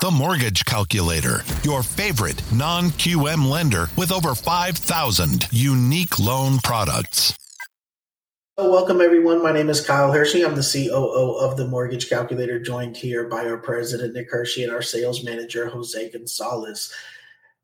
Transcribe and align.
The 0.00 0.10
Mortgage 0.10 0.64
Calculator, 0.64 1.42
your 1.62 1.82
favorite 1.82 2.42
non 2.52 2.90
QM 2.90 3.48
lender 3.48 3.88
with 3.96 4.12
over 4.12 4.34
5,000 4.34 5.48
unique 5.50 6.18
loan 6.18 6.58
products. 6.58 7.34
Welcome, 8.58 9.00
everyone. 9.00 9.42
My 9.42 9.50
name 9.50 9.70
is 9.70 9.84
Kyle 9.84 10.12
Hershey. 10.12 10.44
I'm 10.44 10.54
the 10.54 10.62
COO 10.62 11.38
of 11.40 11.56
the 11.56 11.66
Mortgage 11.66 12.08
Calculator, 12.08 12.60
joined 12.60 12.96
here 12.96 13.24
by 13.28 13.46
our 13.46 13.56
president, 13.56 14.14
Nick 14.14 14.30
Hershey, 14.30 14.62
and 14.62 14.72
our 14.72 14.82
sales 14.82 15.24
manager, 15.24 15.68
Jose 15.68 16.10
Gonzalez. 16.10 16.92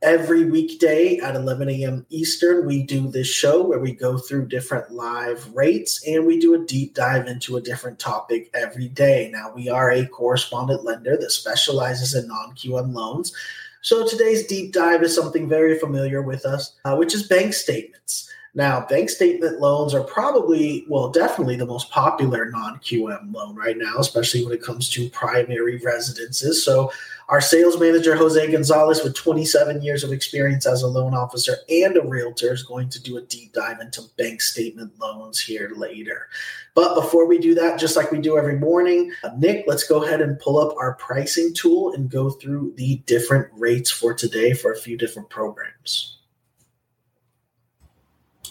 Every 0.03 0.51
weekday 0.51 1.19
at 1.19 1.37
11 1.37 1.69
a.m. 1.69 2.07
Eastern, 2.09 2.67
we 2.67 2.83
do 2.83 3.09
this 3.09 3.27
show 3.27 3.63
where 3.63 3.81
we 3.81 3.93
go 3.93 4.17
through 4.17 4.49
different 4.49 4.91
live 4.91 5.47
rates 5.55 6.03
and 6.07 6.27
we 6.27 6.41
do 6.41 6.55
a 6.55 6.65
deep 6.65 6.95
dive 6.95 7.27
into 7.27 7.59
a 7.59 7.61
different 7.61 7.99
topic 7.99 8.49
every 8.55 8.89
day. 8.89 9.31
Now, 9.31 9.53
we 9.55 9.69
are 9.69 9.91
a 9.91 10.07
correspondent 10.07 10.85
lender 10.85 11.19
that 11.19 11.31
specializes 11.33 12.15
in 12.15 12.29
non 12.29 12.55
QM 12.55 12.95
loans. 12.95 13.35
So 13.83 14.07
today's 14.07 14.47
deep 14.47 14.73
dive 14.73 15.03
is 15.03 15.15
something 15.15 15.47
very 15.47 15.79
familiar 15.79 16.23
with 16.23 16.47
us, 16.47 16.77
uh, 16.87 16.97
which 16.97 17.15
is 17.15 17.29
bank 17.29 17.53
statements. 17.53 18.31
Now, 18.55 18.85
bank 18.85 19.11
statement 19.11 19.61
loans 19.61 19.95
are 19.95 20.03
probably, 20.03 20.85
well, 20.89 21.09
definitely 21.09 21.55
the 21.57 21.67
most 21.67 21.91
popular 21.91 22.51
non 22.51 22.79
QM 22.79 23.33
loan 23.33 23.55
right 23.55 23.79
now, 23.79 23.99
especially 23.99 24.45
when 24.45 24.53
it 24.53 24.63
comes 24.63 24.89
to 24.91 25.09
primary 25.11 25.79
residences. 25.79 26.65
So, 26.65 26.91
our 27.29 27.41
sales 27.41 27.79
manager, 27.79 28.17
Jose 28.17 28.51
Gonzalez, 28.51 29.05
with 29.05 29.15
27 29.15 29.83
years 29.83 30.03
of 30.03 30.11
experience 30.11 30.67
as 30.67 30.83
a 30.83 30.89
loan 30.89 31.15
officer 31.15 31.59
and 31.69 31.97
a 31.97 32.03
realtor, 32.03 32.53
is 32.53 32.65
going 32.65 32.89
to 32.89 33.01
do 33.01 33.19
a 33.19 33.23
deep 33.23 33.53
dive 33.53 33.79
into 33.79 34.03
bank 34.19 34.41
statement 34.41 34.99
loans 34.99 35.41
here 35.41 35.71
later. 35.77 36.27
But 36.75 36.97
before 36.97 37.27
we 37.27 37.39
do 37.39 37.55
that, 37.55 37.79
just 37.79 37.95
like 37.95 38.11
we 38.11 38.19
do 38.19 38.37
every 38.37 38.59
morning, 38.59 39.13
uh, 39.23 39.31
Nick, 39.39 39.65
let's 39.69 39.87
go 39.87 40.03
ahead 40.03 40.21
and 40.21 40.41
pull 40.41 40.59
up 40.59 40.77
our 40.77 40.95
pricing 40.95 41.55
tool 41.55 41.93
and 41.93 42.11
go 42.11 42.31
through 42.31 42.75
the 42.77 42.97
different 43.07 43.47
rates 43.53 43.93
for 43.93 44.13
today 44.13 44.53
for 44.53 44.73
a 44.73 44.77
few 44.77 44.97
different 44.97 45.31
programs. 45.31 46.20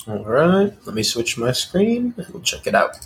All 0.10 0.26
right, 0.26 0.74
let 0.88 0.96
me 0.96 1.04
switch 1.04 1.38
my 1.38 1.52
screen 1.52 2.16
and 2.18 2.28
we'll 2.30 2.42
check 2.42 2.66
it 2.66 2.74
out. 2.74 2.98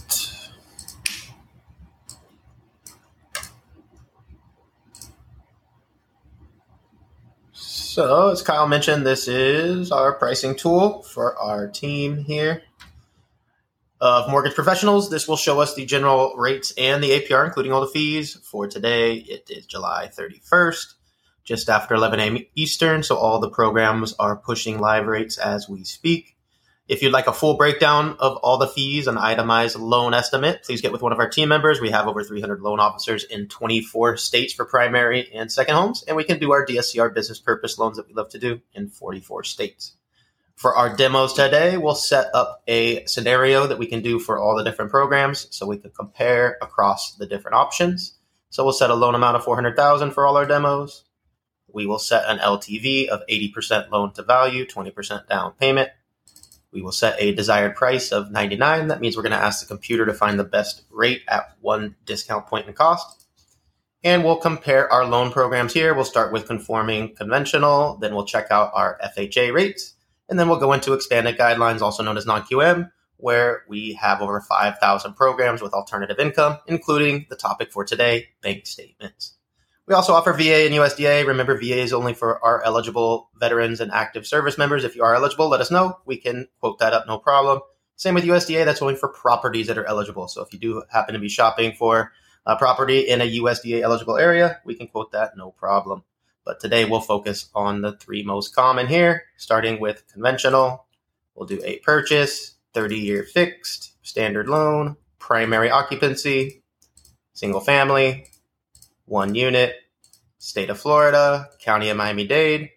So, 7.51 8.29
as 8.29 8.41
Kyle 8.41 8.69
mentioned, 8.69 9.05
this 9.05 9.27
is 9.27 9.91
our 9.91 10.13
pricing 10.13 10.55
tool 10.55 11.03
for 11.03 11.37
our 11.37 11.67
team 11.67 12.23
here 12.23 12.63
of 13.99 14.29
mortgage 14.29 14.55
professionals. 14.55 15.09
This 15.09 15.27
will 15.27 15.35
show 15.35 15.59
us 15.59 15.75
the 15.75 15.85
general 15.85 16.33
rates 16.37 16.71
and 16.77 17.03
the 17.03 17.19
APR, 17.19 17.45
including 17.45 17.73
all 17.73 17.81
the 17.81 17.87
fees. 17.87 18.35
For 18.49 18.65
today, 18.65 19.15
it 19.15 19.49
is 19.49 19.65
July 19.65 20.09
31st, 20.17 20.93
just 21.43 21.67
after 21.67 21.95
11 21.95 22.21
a.m. 22.21 22.37
Eastern. 22.55 23.03
So, 23.03 23.17
all 23.17 23.39
the 23.41 23.49
programs 23.49 24.13
are 24.19 24.37
pushing 24.37 24.79
live 24.79 25.05
rates 25.05 25.37
as 25.37 25.67
we 25.67 25.83
speak. 25.83 26.37
If 26.85 27.01
you'd 27.01 27.13
like 27.13 27.27
a 27.27 27.33
full 27.33 27.55
breakdown 27.55 28.17
of 28.19 28.35
all 28.37 28.57
the 28.57 28.67
fees 28.67 29.07
and 29.07 29.17
itemized 29.17 29.79
loan 29.79 30.13
estimate, 30.13 30.63
please 30.63 30.81
get 30.81 30.91
with 30.91 31.01
one 31.01 31.13
of 31.13 31.19
our 31.19 31.29
team 31.29 31.47
members. 31.47 31.79
We 31.79 31.91
have 31.91 32.07
over 32.07 32.25
300 32.25 32.59
loan 32.59 32.81
officers 32.81 33.23
in 33.23 33.47
24 33.47 34.17
states 34.17 34.53
for 34.53 34.65
primary 34.65 35.31
and 35.33 35.49
second 35.49 35.75
homes, 35.75 36.03
and 36.05 36.17
we 36.17 36.25
can 36.25 36.39
do 36.39 36.51
our 36.51 36.65
DSCR 36.65 37.13
business 37.13 37.39
purpose 37.39 37.77
loans 37.77 37.95
that 37.95 38.07
we 38.07 38.13
love 38.13 38.27
to 38.31 38.39
do 38.39 38.59
in 38.73 38.89
44 38.89 39.45
states. 39.45 39.95
For 40.57 40.75
our 40.75 40.93
demos 40.93 41.31
today, 41.31 41.77
we'll 41.77 41.95
set 41.95 42.27
up 42.35 42.61
a 42.67 43.05
scenario 43.05 43.65
that 43.65 43.79
we 43.79 43.87
can 43.87 44.01
do 44.01 44.19
for 44.19 44.37
all 44.37 44.57
the 44.57 44.63
different 44.65 44.91
programs 44.91 45.47
so 45.55 45.65
we 45.65 45.77
can 45.77 45.91
compare 45.91 46.57
across 46.61 47.15
the 47.15 47.25
different 47.25 47.55
options. 47.55 48.15
So 48.49 48.65
we'll 48.65 48.73
set 48.73 48.91
a 48.91 48.95
loan 48.95 49.15
amount 49.15 49.37
of 49.37 49.45
400,000 49.45 50.11
for 50.11 50.27
all 50.27 50.35
our 50.35 50.45
demos. 50.45 51.05
We 51.71 51.85
will 51.85 51.97
set 51.97 52.27
an 52.27 52.39
LTV 52.39 53.07
of 53.07 53.21
80% 53.29 53.89
loan 53.89 54.11
to 54.13 54.23
value, 54.23 54.65
20% 54.65 55.29
down 55.29 55.53
payment, 55.53 55.89
we 56.73 56.81
will 56.81 56.91
set 56.91 57.15
a 57.19 57.33
desired 57.33 57.75
price 57.75 58.11
of 58.11 58.31
99. 58.31 58.87
That 58.87 58.99
means 58.99 59.15
we're 59.15 59.23
going 59.23 59.31
to 59.31 59.37
ask 59.37 59.61
the 59.61 59.67
computer 59.67 60.05
to 60.05 60.13
find 60.13 60.39
the 60.39 60.43
best 60.43 60.83
rate 60.89 61.21
at 61.27 61.55
one 61.61 61.95
discount 62.05 62.47
point 62.47 62.67
in 62.67 62.73
cost. 62.73 63.25
And 64.03 64.23
we'll 64.25 64.37
compare 64.37 64.91
our 64.91 65.05
loan 65.05 65.31
programs 65.31 65.73
here. 65.73 65.93
We'll 65.93 66.03
start 66.03 66.33
with 66.33 66.47
conforming 66.47 67.15
conventional, 67.15 67.97
then 67.97 68.13
we'll 68.13 68.25
check 68.25 68.47
out 68.51 68.71
our 68.73 68.99
FHA 69.15 69.53
rates, 69.53 69.93
and 70.27 70.37
then 70.37 70.49
we'll 70.49 70.59
go 70.59 70.73
into 70.73 70.93
expanded 70.93 71.37
guidelines, 71.37 71.81
also 71.81 72.03
known 72.03 72.17
as 72.17 72.25
non 72.25 72.41
QM, 72.41 72.91
where 73.17 73.63
we 73.69 73.93
have 73.93 74.21
over 74.21 74.41
5,000 74.41 75.13
programs 75.13 75.61
with 75.61 75.73
alternative 75.73 76.19
income, 76.19 76.57
including 76.67 77.27
the 77.29 77.37
topic 77.37 77.71
for 77.71 77.85
today 77.85 78.29
bank 78.41 78.65
statements. 78.65 79.35
We 79.85 79.95
also 79.95 80.13
offer 80.13 80.31
VA 80.31 80.65
and 80.65 80.73
USDA. 80.73 81.27
Remember, 81.27 81.57
VA 81.57 81.81
is 81.81 81.91
only 81.91 82.13
for 82.13 82.43
our 82.43 82.63
eligible 82.63 83.29
veterans 83.37 83.81
and 83.81 83.91
active 83.91 84.25
service 84.25 84.57
members. 84.57 84.85
If 84.85 84.95
you 84.95 85.03
are 85.03 85.13
eligible, 85.13 85.49
let 85.49 85.59
us 85.59 85.71
know. 85.71 85.99
We 86.05 86.15
can 86.15 86.47
quote 86.61 86.79
that 86.79 86.93
up, 86.93 87.05
no 87.05 87.17
problem. 87.17 87.59
Same 87.97 88.15
with 88.15 88.23
USDA, 88.23 88.63
that's 88.63 88.81
only 88.81 88.95
for 88.95 89.09
properties 89.09 89.67
that 89.67 89.77
are 89.77 89.85
eligible. 89.85 90.29
So 90.29 90.41
if 90.41 90.53
you 90.53 90.59
do 90.59 90.83
happen 90.89 91.13
to 91.13 91.19
be 91.19 91.27
shopping 91.27 91.73
for 91.73 92.13
a 92.45 92.55
property 92.55 93.01
in 93.01 93.19
a 93.19 93.39
USDA 93.39 93.81
eligible 93.81 94.17
area, 94.17 94.61
we 94.65 94.73
can 94.73 94.87
quote 94.87 95.11
that, 95.11 95.35
no 95.35 95.51
problem. 95.51 96.03
But 96.45 96.61
today 96.61 96.85
we'll 96.85 97.01
focus 97.01 97.49
on 97.53 97.81
the 97.81 97.97
three 97.97 98.23
most 98.23 98.55
common 98.55 98.87
here, 98.87 99.23
starting 99.37 99.81
with 99.81 100.05
conventional. 100.11 100.85
We'll 101.35 101.47
do 101.47 101.61
a 101.63 101.79
purchase, 101.79 102.55
30 102.73 102.99
year 102.99 103.23
fixed, 103.23 103.93
standard 104.01 104.47
loan, 104.47 104.95
primary 105.19 105.69
occupancy, 105.69 106.63
single 107.33 107.61
family, 107.61 108.27
one 109.05 109.35
unit, 109.35 109.75
state 110.37 110.69
of 110.69 110.79
Florida, 110.79 111.49
county 111.59 111.89
of 111.89 111.97
Miami 111.97 112.27
Dade. 112.27 112.71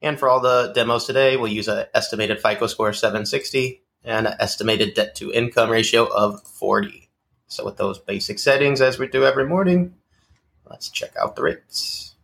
And 0.00 0.18
for 0.18 0.28
all 0.28 0.40
the 0.40 0.72
demos 0.74 1.06
today, 1.06 1.36
we'll 1.36 1.52
use 1.52 1.68
an 1.68 1.86
estimated 1.94 2.40
FICO 2.40 2.66
score 2.66 2.90
of 2.90 2.96
760 2.96 3.82
and 4.04 4.26
an 4.26 4.34
estimated 4.38 4.94
debt 4.94 5.14
to 5.16 5.32
income 5.32 5.70
ratio 5.70 6.04
of 6.04 6.42
40. 6.42 7.08
So 7.46 7.64
with 7.64 7.76
those 7.76 7.98
basic 7.98 8.38
settings, 8.38 8.80
as 8.80 8.98
we 8.98 9.08
do 9.08 9.24
every 9.24 9.46
morning, 9.46 9.94
let's 10.68 10.88
check 10.88 11.12
out 11.20 11.34
the 11.34 11.42
rates. 11.42 12.14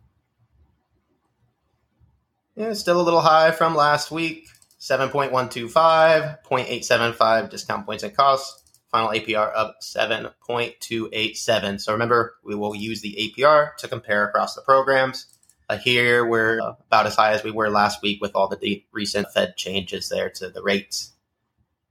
Yeah, 2.55 2.73
still 2.73 3.01
a 3.01 3.03
little 3.03 3.21
high 3.21 3.51
from 3.51 3.75
last 3.75 4.11
week. 4.11 4.47
7.125, 4.79 6.43
0.875 6.43 7.49
discount 7.49 7.85
points 7.87 8.03
and 8.03 8.15
costs 8.15 8.64
final 8.95 9.09
APR 9.09 9.51
of 9.51 9.73
7.287. 9.81 11.81
So 11.81 11.91
remember, 11.91 12.35
we 12.45 12.55
will 12.55 12.73
use 12.73 13.01
the 13.01 13.33
APR 13.37 13.75
to 13.77 13.89
compare 13.89 14.25
across 14.25 14.55
the 14.55 14.61
programs. 14.61 15.25
Uh, 15.67 15.77
here, 15.77 16.25
we're 16.25 16.59
about 16.59 17.05
as 17.05 17.17
high 17.17 17.33
as 17.33 17.43
we 17.43 17.51
were 17.51 17.69
last 17.69 18.01
week 18.01 18.21
with 18.21 18.33
all 18.35 18.47
the 18.47 18.55
de- 18.55 18.87
recent 18.93 19.27
Fed 19.33 19.57
changes 19.57 20.07
there 20.07 20.29
to 20.29 20.49
the 20.49 20.61
rates. 20.61 21.11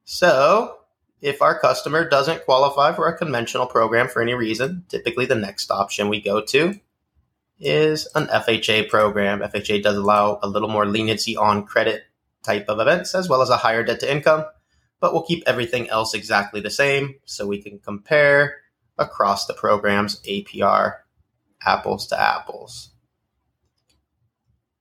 So, 0.05 0.79
if 1.21 1.43
our 1.43 1.59
customer 1.59 2.09
doesn't 2.09 2.47
qualify 2.47 2.95
for 2.95 3.07
a 3.07 3.19
conventional 3.19 3.67
program 3.67 4.09
for 4.09 4.23
any 4.23 4.33
reason, 4.33 4.87
typically 4.89 5.27
the 5.27 5.35
next 5.35 5.71
option 5.71 6.09
we 6.09 6.23
go 6.23 6.41
to 6.41 6.81
is 7.61 8.09
an 8.15 8.29
FHA 8.29 8.89
program. 8.89 9.41
FHA 9.41 9.83
does 9.83 9.99
allow 9.99 10.39
a 10.43 10.49
little 10.49 10.71
more 10.71 10.87
leniency 10.87 11.37
on 11.37 11.67
credit 11.67 12.05
type 12.43 12.65
of 12.69 12.81
events 12.81 13.15
as 13.15 13.29
well 13.29 13.43
as 13.43 13.51
a 13.51 13.59
higher 13.59 13.85
debt 13.85 14.01
to 14.01 14.11
income 14.11 14.47
but 15.05 15.13
we'll 15.13 15.23
keep 15.23 15.43
everything 15.47 15.91
else 15.91 16.15
exactly 16.15 16.63
the 16.63 16.71
same 16.71 17.17
so 17.27 17.47
we 17.47 17.61
can 17.61 17.79
compare 17.79 18.63
across 18.97 19.45
the 19.45 19.53
program's 19.53 20.19
APR 20.23 20.95
apples 21.63 22.07
to 22.07 22.19
apples. 22.19 22.89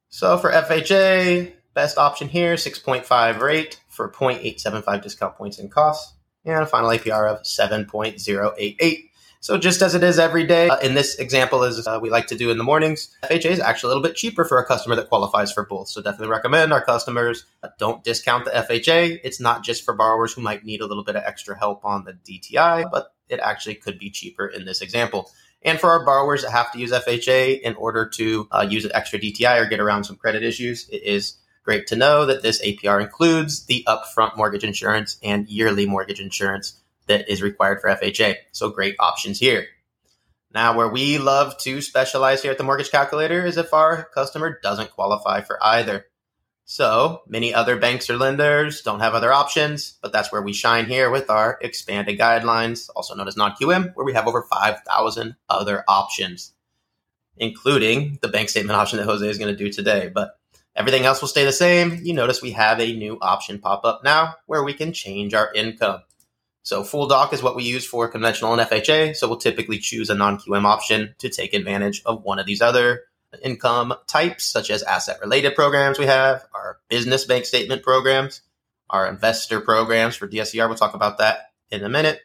So 0.07 0.38
for 0.38 0.50
FHA, 0.50 1.51
best 1.73 1.97
option 1.97 2.29
here, 2.29 2.56
6.5 2.56 3.41
rate 3.41 3.81
for 3.89 4.09
0.875 4.09 5.03
discount 5.03 5.35
points 5.35 5.59
and 5.59 5.69
costs, 5.69 6.13
and 6.45 6.63
a 6.63 6.67
final 6.67 6.91
APR 6.91 7.29
of 7.29 7.44
7.088. 7.44 9.09
So 9.43 9.57
just 9.57 9.81
as 9.81 9.93
it 9.93 10.05
is 10.05 10.19
every 10.19 10.45
day, 10.45 10.69
uh, 10.69 10.79
in 10.79 10.93
this 10.93 11.15
example, 11.15 11.65
as 11.65 11.85
uh, 11.85 11.99
we 12.01 12.09
like 12.09 12.27
to 12.27 12.35
do 12.37 12.49
in 12.49 12.57
the 12.57 12.63
mornings, 12.63 13.09
FHA 13.25 13.51
is 13.51 13.59
actually 13.59 13.88
a 13.88 13.95
little 13.95 14.09
bit 14.09 14.15
cheaper 14.15 14.45
for 14.45 14.57
a 14.57 14.65
customer 14.65 14.95
that 14.95 15.09
qualifies 15.09 15.51
for 15.51 15.65
both. 15.65 15.89
So 15.89 16.01
definitely 16.01 16.29
recommend 16.29 16.71
our 16.71 16.81
customers 16.81 17.45
uh, 17.62 17.68
don't 17.77 18.06
discount 18.06 18.45
the 18.45 18.51
FHA. 18.51 19.19
It's 19.21 19.41
not 19.41 19.62
just 19.62 19.83
for 19.83 19.94
borrowers 19.95 20.31
who 20.31 20.41
might 20.41 20.63
need 20.63 20.79
a 20.79 20.85
little 20.85 21.03
bit 21.03 21.18
of 21.18 21.23
extra 21.25 21.59
help 21.59 21.83
on 21.83 22.06
the 22.06 22.13
DTI, 22.13 22.89
but 22.89 23.13
it 23.27 23.41
actually 23.41 23.75
could 23.75 24.00
be 24.00 24.09
cheaper 24.09 24.47
in 24.47 24.63
this 24.63 24.81
example. 24.81 25.29
And 25.62 25.77
for 25.77 25.89
our 25.89 26.06
borrowers 26.06 26.44
that 26.44 26.51
have 26.51 26.71
to 26.71 26.79
use 26.79 26.94
FHA 26.94 27.59
in 27.63 27.75
order 27.75 28.07
to 28.13 28.47
uh, 28.50 28.65
use 28.69 28.85
an 28.85 28.91
extra 28.94 29.19
DTI 29.19 29.59
or 29.59 29.65
get 29.65 29.81
around 29.81 30.06
some 30.06 30.15
credit 30.15 30.44
issues, 30.44 30.88
it 30.88 31.03
is 31.03 31.33
great 31.65 31.85
to 31.88 31.97
know 31.97 32.25
that 32.25 32.44
this 32.44 32.62
APR 32.62 33.01
includes 33.01 33.65
the 33.65 33.83
upfront 33.89 34.38
mortgage 34.38 34.63
insurance 34.63 35.18
and 35.21 35.50
yearly 35.50 35.85
mortgage 35.85 36.21
insurance 36.21 36.79
that 37.07 37.29
is 37.29 37.41
required 37.41 37.81
for 37.81 37.89
FHA. 37.89 38.35
So 38.51 38.69
great 38.69 38.95
options 39.00 39.39
here. 39.39 39.67
Now, 40.53 40.77
where 40.77 40.89
we 40.89 41.17
love 41.17 41.57
to 41.59 41.81
specialize 41.81 42.41
here 42.44 42.51
at 42.51 42.57
the 42.57 42.63
Mortgage 42.63 42.91
Calculator 42.91 43.45
is 43.45 43.57
if 43.57 43.73
our 43.73 44.05
customer 44.13 44.59
doesn't 44.63 44.91
qualify 44.91 45.41
for 45.41 45.57
either. 45.63 46.05
So 46.65 47.23
many 47.27 47.53
other 47.53 47.77
banks 47.77 48.09
or 48.09 48.17
lenders 48.17 48.81
don't 48.81 49.01
have 49.01 49.15
other 49.15 49.33
options, 49.33 49.97
but 50.01 50.13
that's 50.13 50.31
where 50.31 50.41
we 50.41 50.53
shine 50.53 50.85
here 50.85 51.09
with 51.09 51.29
our 51.29 51.59
expanded 51.61 52.19
guidelines, 52.19 52.89
also 52.95 53.15
known 53.15 53.27
as 53.27 53.38
non 53.38 53.53
QM, 53.53 53.95
where 53.95 54.06
we 54.06 54.13
have 54.13 54.27
over 54.27 54.44
5,000 54.44 55.35
other 55.49 55.83
options. 55.88 56.53
including 57.38 58.19
the 58.21 58.27
bank 58.27 58.49
statement 58.49 58.77
option 58.79 58.97
that 58.99 59.06
Jose 59.06 59.27
is 59.27 59.38
going 59.38 59.51
to 59.56 59.57
do 59.57 59.71
today. 59.71 60.09
But 60.13 60.38
everything 60.75 61.06
else 61.06 61.21
will 61.21 61.27
stay 61.29 61.45
the 61.45 61.51
same. 61.53 61.99
You 62.03 62.13
notice 62.13 62.41
we 62.41 62.51
have 62.51 62.79
a 62.79 62.94
new 62.95 63.17
option 63.21 63.59
pop 63.59 63.85
up 63.85 64.03
now 64.03 64.35
where 64.45 64.63
we 64.63 64.73
can 64.73 64.94
change 64.94 65.33
our 65.33 65.51
income. 65.53 66.01
So 66.63 66.83
full 66.83 67.07
doc 67.07 67.33
is 67.33 67.44
what 67.44 67.56
we 67.56 67.63
use 67.63 67.86
for 67.86 68.07
conventional 68.07 68.57
and 68.57 68.62
FHA. 68.69 69.15
So 69.15 69.27
we'll 69.27 69.38
typically 69.38 69.80
choose 69.80 70.10
a 70.10 70.15
non 70.15 70.38
QM 70.38 70.63
option 70.63 71.13
to 71.19 71.30
take 71.30 71.54
advantage 71.54 72.01
of 72.06 72.24
one 72.24 72.39
of 72.39 72.45
these 72.45 72.62
other 72.62 73.04
income 73.42 73.94
types, 74.07 74.45
such 74.45 74.69
as 74.69 74.81
asset 74.83 75.19
related 75.21 75.56
programs 75.56 76.00
we 76.00 76.06
have, 76.06 76.45
our 76.54 76.80
business 76.89 77.25
bank 77.25 77.45
statement 77.45 77.83
programs, 77.83 78.42
our 78.89 79.07
investor 79.07 79.60
programs 79.60 80.15
for 80.15 80.27
DSCR. 80.27 80.68
We'll 80.68 80.77
talk 80.77 80.94
about 80.94 81.18
that 81.18 81.51
in 81.69 81.83
a 81.83 81.89
minute. 81.89 82.21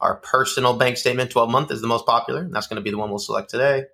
Our 0.00 0.16
personal 0.16 0.74
bank 0.74 0.96
statement 0.96 1.30
12 1.30 1.50
month 1.50 1.70
is 1.70 1.80
the 1.80 1.86
most 1.86 2.06
popular, 2.06 2.40
and 2.40 2.54
that's 2.54 2.66
going 2.66 2.76
to 2.76 2.82
be 2.82 2.90
the 2.90 2.98
one 2.98 3.10
we'll 3.10 3.18
select 3.18 3.50
today. 3.50 3.84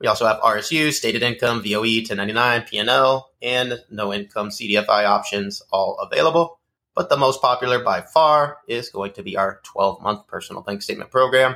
We 0.00 0.08
also 0.08 0.26
have 0.26 0.40
RSU, 0.40 0.92
stated 0.92 1.22
income, 1.22 1.62
VOE, 1.62 1.80
1099, 1.80 2.62
PNL, 2.62 3.22
and 3.40 3.82
no 3.90 4.12
income 4.12 4.50
CDFI 4.50 5.04
options 5.06 5.62
all 5.70 5.98
available. 5.98 6.58
But 6.96 7.10
the 7.10 7.18
most 7.18 7.42
popular 7.42 7.84
by 7.84 8.00
far 8.00 8.56
is 8.66 8.88
going 8.88 9.12
to 9.12 9.22
be 9.22 9.36
our 9.36 9.60
12 9.64 10.02
month 10.02 10.26
personal 10.26 10.62
bank 10.62 10.82
statement 10.82 11.10
program. 11.10 11.54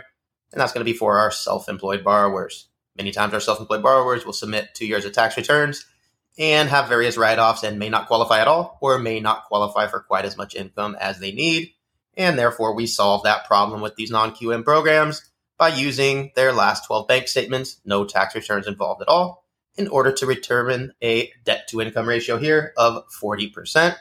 And 0.53 0.61
that's 0.61 0.73
going 0.73 0.85
to 0.85 0.93
be 0.93 0.97
for 0.97 1.19
our 1.19 1.31
self 1.31 1.69
employed 1.69 2.05
borrowers. 2.05 2.69
Many 2.95 3.11
times 3.11 3.33
our 3.33 3.41
self 3.41 3.59
employed 3.59 3.83
borrowers 3.83 4.27
will 4.27 4.35
submit 4.35 4.75
two 4.75 4.87
years 4.87 5.07
of 5.07 5.13
tax 5.13 5.39
returns 5.39 5.87
and 6.39 6.69
have 6.69 6.89
various 6.89 7.17
write 7.17 7.39
offs 7.39 7.63
and 7.63 7.79
may 7.79 7.89
not 7.89 8.07
qualify 8.07 8.41
at 8.41 8.49
all 8.49 8.79
or 8.83 8.99
may 8.99 9.19
not 9.19 9.47
qualify 9.47 9.87
for 9.87 10.01
quite 10.01 10.27
as 10.27 10.37
much 10.37 10.55
income 10.55 10.95
as 11.01 11.19
they 11.19 11.33
need. 11.33 11.73
And 12.17 12.39
therefore, 12.39 12.75
we 12.75 12.87
solve 12.87 13.23
that 13.23 13.47
problem 13.47 13.81
with 13.81 13.97
these 13.97 14.11
non 14.11 14.33
QM 14.33 14.63
programs 14.63 15.23
by 15.57 15.69
using 15.69 16.33
their 16.37 16.53
last 16.53 16.87
12 16.87 17.09
bank 17.09 17.29
statements, 17.29 17.81
no 17.87 18.05
tax 18.05 18.35
returns 18.35 18.67
involved 18.67 19.01
at 19.01 19.09
all, 19.09 19.47
in 19.77 19.89
order 19.89 20.13
to 20.13 20.27
determine 20.27 20.93
a 21.03 21.33
debt 21.45 21.67
to 21.69 21.81
income 21.81 22.09
ratio 22.09 22.37
here 22.37 22.75
of 22.77 23.05
40% 23.23 23.97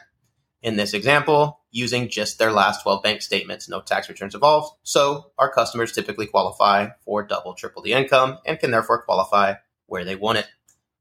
in 0.62 0.76
this 0.76 0.94
example 0.94 1.60
using 1.70 2.08
just 2.08 2.38
their 2.38 2.52
last 2.52 2.82
12 2.82 3.02
bank 3.02 3.22
statements, 3.22 3.68
no 3.68 3.80
tax 3.80 4.08
returns 4.08 4.34
involved. 4.34 4.74
So 4.82 5.30
our 5.38 5.50
customers 5.50 5.92
typically 5.92 6.26
qualify 6.26 6.88
for 7.04 7.22
double, 7.22 7.54
triple 7.54 7.82
the 7.82 7.92
income 7.92 8.38
and 8.44 8.58
can 8.58 8.70
therefore 8.70 9.02
qualify 9.02 9.54
where 9.86 10.04
they 10.04 10.16
want 10.16 10.38
it. 10.38 10.46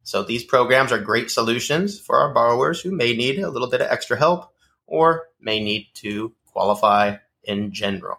So 0.04 0.24
these 0.24 0.44
programs 0.44 0.92
are 0.92 1.00
great 1.00 1.30
solutions 1.30 2.00
for 2.00 2.18
our 2.18 2.34
borrowers 2.34 2.82
who 2.82 2.92
may 2.92 3.16
need 3.16 3.40
a 3.40 3.50
little 3.50 3.70
bit 3.70 3.82
of 3.82 3.92
extra 3.92 4.18
help 4.18 4.54
or 4.88 5.28
may 5.40 5.60
need 5.60 5.88
to 5.96 6.34
qualify 6.46 7.18
in 7.44 7.72
general. 7.72 8.18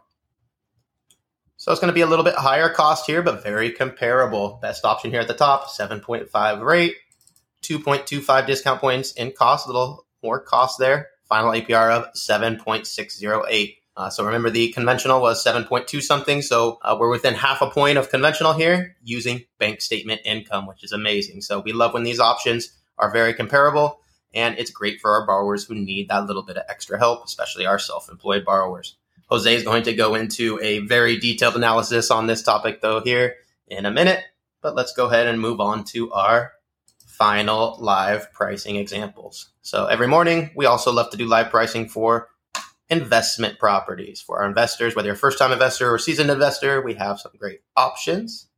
So 1.57 1.73
it's 1.73 1.81
going 1.81 1.91
to 1.91 1.95
be 1.95 2.01
a 2.01 2.07
little 2.07 2.25
bit 2.25 2.37
higher 2.37 2.71
cost 2.71 3.07
here, 3.07 3.23
but 3.23 3.43
very 3.43 3.71
comparable. 3.71 4.59
Best 4.63 4.85
option 4.85 5.11
here 5.11 5.21
at 5.21 5.29
the 5.29 5.35
top, 5.35 5.69
7.5 5.69 6.65
rate, 6.65 6.95
2.25 7.63 8.47
discount 8.47 8.81
points 8.81 9.13
in 9.13 9.33
cost, 9.33 9.67
a 9.67 9.69
little 9.69 10.07
more 10.23 10.41
cost 10.41 10.79
there 10.79 11.09
final 11.31 11.53
APR 11.53 11.91
of 11.93 12.13
7.608. 12.13 13.77
Uh, 13.97 14.11
so 14.11 14.25
remember 14.25 14.51
the 14.51 14.73
conventional 14.73 15.23
was 15.23 15.43
7.2 15.43 16.03
something. 16.03 16.43
So 16.43 16.79
uh, 16.83 16.97
we're 16.99 17.11
within 17.11 17.35
half 17.35 17.63
a 17.63 17.71
point 17.71 17.97
of 17.97 18.11
conventional 18.11 18.53
here 18.53 18.97
using 19.03 19.45
bank 19.59 19.81
statement 19.81 20.21
income, 20.25 20.67
which 20.67 20.85
is 20.85 20.93
amazing. 20.93 21.41
So 21.41 21.61
we 21.61 21.73
love 21.73 21.95
when 21.95 22.03
these 22.03 22.21
options 22.21 22.77
are 22.99 23.11
very 23.11 23.33
comparable 23.33 24.01
and 24.35 24.59
it's 24.59 24.71
great 24.71 25.01
for 25.01 25.13
our 25.13 25.27
borrowers 25.27 25.65
who 25.65 25.75
need 25.75 26.09
that 26.09 26.27
little 26.27 26.43
bit 26.43 26.57
of 26.57 26.65
extra 26.69 26.99
help, 26.99 27.25
especially 27.25 27.67
our 27.67 27.79
self-employed 27.79 28.45
borrowers. 28.45 28.97
Jose 29.29 29.55
is 29.55 29.63
going 29.63 29.85
to 29.85 29.95
go 29.95 30.15
into 30.15 30.59
a 30.61 30.81
very 30.81 31.19
detailed 31.19 31.57
analysis 31.57 32.11
on 32.11 32.27
this 32.27 32.43
topic 32.43 32.81
though 32.81 33.01
here 33.01 33.37
in 33.69 33.87
a 33.87 33.91
minute, 33.91 34.21
but 34.61 34.75
let's 34.75 34.93
go 34.93 35.07
ahead 35.07 35.29
and 35.29 35.41
move 35.41 35.61
on 35.61 35.85
to 35.85 36.13
our 36.13 36.53
final 37.21 37.77
live 37.79 38.33
pricing 38.33 38.77
examples. 38.77 39.51
So 39.61 39.85
every 39.85 40.07
morning, 40.07 40.53
we 40.57 40.65
also 40.65 40.91
love 40.91 41.11
to 41.11 41.19
do 41.19 41.27
live 41.27 41.51
pricing 41.51 41.87
for 41.87 42.29
investment 42.89 43.59
properties. 43.59 44.23
For 44.23 44.41
our 44.41 44.49
investors, 44.49 44.97
whether 44.97 45.09
you're 45.09 45.17
a 45.17 45.19
first 45.19 45.39
time 45.39 45.53
investor 45.53 45.93
or 45.93 45.99
seasoned 45.99 46.31
investor, 46.31 46.81
we 46.81 46.95
have 46.95 47.21
some 47.21 47.33
great 47.39 47.61
options. 47.77 48.49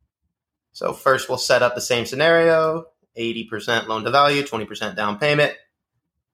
So 0.70 0.92
first, 0.92 1.28
we'll 1.28 1.38
set 1.38 1.64
up 1.64 1.74
the 1.74 1.80
same 1.80 2.06
scenario 2.06 2.84
80% 3.18 3.88
loan 3.88 4.04
to 4.04 4.12
value, 4.12 4.44
20% 4.44 4.94
down 4.94 5.18
payment, 5.18 5.54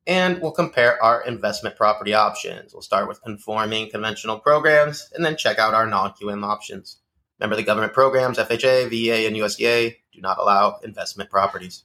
and 0.06 0.42
we'll 0.42 0.52
compare 0.52 1.02
our 1.02 1.25
investment 1.26 1.76
property 1.76 2.12
options. 2.12 2.75
We'll 2.75 2.82
start 2.82 3.08
with 3.08 3.22
conforming 3.22 3.90
conventional 3.90 4.38
programs 4.38 5.10
and 5.14 5.25
then 5.25 5.38
check 5.38 5.58
out 5.58 5.72
our 5.72 5.86
non 5.86 6.12
QM 6.12 6.44
options. 6.44 6.98
Remember, 7.40 7.56
the 7.56 7.62
government 7.62 7.94
programs, 7.94 8.36
FHA, 8.36 8.90
VA, 8.90 9.26
and 9.26 9.34
USDA, 9.34 9.96
do 10.12 10.20
not 10.20 10.38
allow 10.38 10.78
investment 10.84 11.30
properties. 11.30 11.84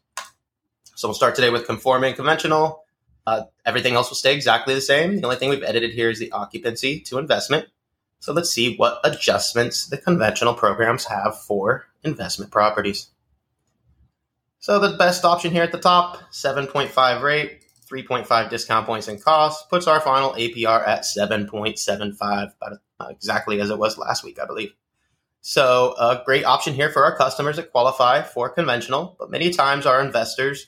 So 0.96 1.08
we'll 1.08 1.16
start 1.16 1.36
today 1.36 1.50
with 1.50 1.66
conforming 1.66 2.16
conventional. 2.16 2.84
Uh, 3.26 3.44
everything 3.66 3.96
else 3.96 4.10
will 4.10 4.18
stay 4.18 4.36
exactly 4.36 4.74
the 4.74 4.82
same. 4.82 5.18
The 5.18 5.24
only 5.24 5.38
thing 5.38 5.50
we've 5.50 5.64
edited 5.64 5.92
here 5.92 6.10
is 6.10 6.20
the 6.20 6.32
occupancy 6.32 7.00
to 7.02 7.18
investment. 7.18 7.68
So 8.20 8.32
let's 8.32 8.50
see 8.50 8.76
what 8.78 9.00
adjustments 9.04 9.88
the 9.88 9.98
conventional 9.98 10.54
programs 10.54 11.06
have 11.06 11.42
for 11.42 11.88
investment 12.04 12.52
properties. 12.52 13.10
So 14.60 14.80
the 14.80 14.98
best 14.98 15.26
option 15.26 15.52
here 15.52 15.64
at 15.64 15.74
the 15.74 15.78
top, 15.78 16.32
7.5 16.32 17.22
rate, 17.22 17.66
3.5 17.86 18.50
discount 18.50 18.86
points 18.86 19.10
in 19.10 19.20
cost, 19.20 19.70
puts 19.70 19.88
our 19.88 20.00
final 20.00 20.32
APR 20.34 20.88
at 20.88 21.02
7.75, 21.02 22.54
about 22.56 22.80
uh, 23.00 23.08
exactly 23.10 23.60
as 23.60 23.70
it 23.70 23.78
was 23.78 23.98
last 23.98 24.24
week, 24.24 24.40
I 24.40 24.46
believe. 24.46 24.74
So 25.42 25.94
a 26.00 26.22
great 26.26 26.46
option 26.46 26.74
here 26.74 26.90
for 26.90 27.04
our 27.04 27.18
customers 27.18 27.58
that 27.58 27.72
qualify 27.72 28.22
for 28.22 28.48
conventional, 28.48 29.18
but 29.20 29.30
many 29.30 29.50
times 29.50 29.86
our 29.86 30.00
investors 30.00 30.68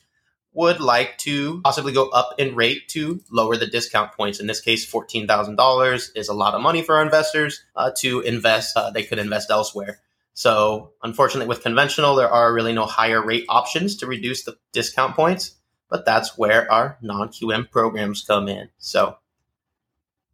would 0.56 0.80
like 0.80 1.18
to 1.19 1.62
possibly 1.62 1.94
go 1.94 2.10
up 2.10 2.36
in 2.40 2.56
rate 2.56 2.88
to 2.90 3.22
lower 3.30 3.57
the 3.57 3.68
discount 3.68 4.13
points. 4.13 4.40
In 4.40 4.48
this 4.48 4.62
case, 4.62 4.90
$14,000 4.90 6.10
is 6.16 6.30
a 6.30 6.34
lot 6.34 6.56
of 6.56 6.62
money 6.62 6.81
for 6.81 6.96
our 6.96 7.04
investors 7.04 7.63
uh, 7.75 7.92
to 7.98 8.22
invest. 8.22 8.75
Uh, 8.75 8.90
they 8.90 9.04
could 9.04 9.19
invest 9.19 9.52
elsewhere. 9.52 10.00
So, 10.34 10.92
unfortunately, 11.04 11.48
with 11.48 11.62
conventional, 11.62 12.16
there 12.16 12.30
are 12.30 12.54
really 12.54 12.74
no 12.74 12.86
higher 12.86 13.24
rate 13.24 13.46
options 13.48 13.98
to 13.98 14.07
reduce 14.07 14.44
the 14.44 14.57
discount 14.74 15.16
points, 15.16 15.56
but 15.90 16.06
that's 16.06 16.38
where 16.38 16.69
our 16.72 16.98
non 17.01 17.30
QM 17.30 17.69
programs 17.69 18.24
come 18.24 18.48
in. 18.48 18.69
So, 18.78 19.18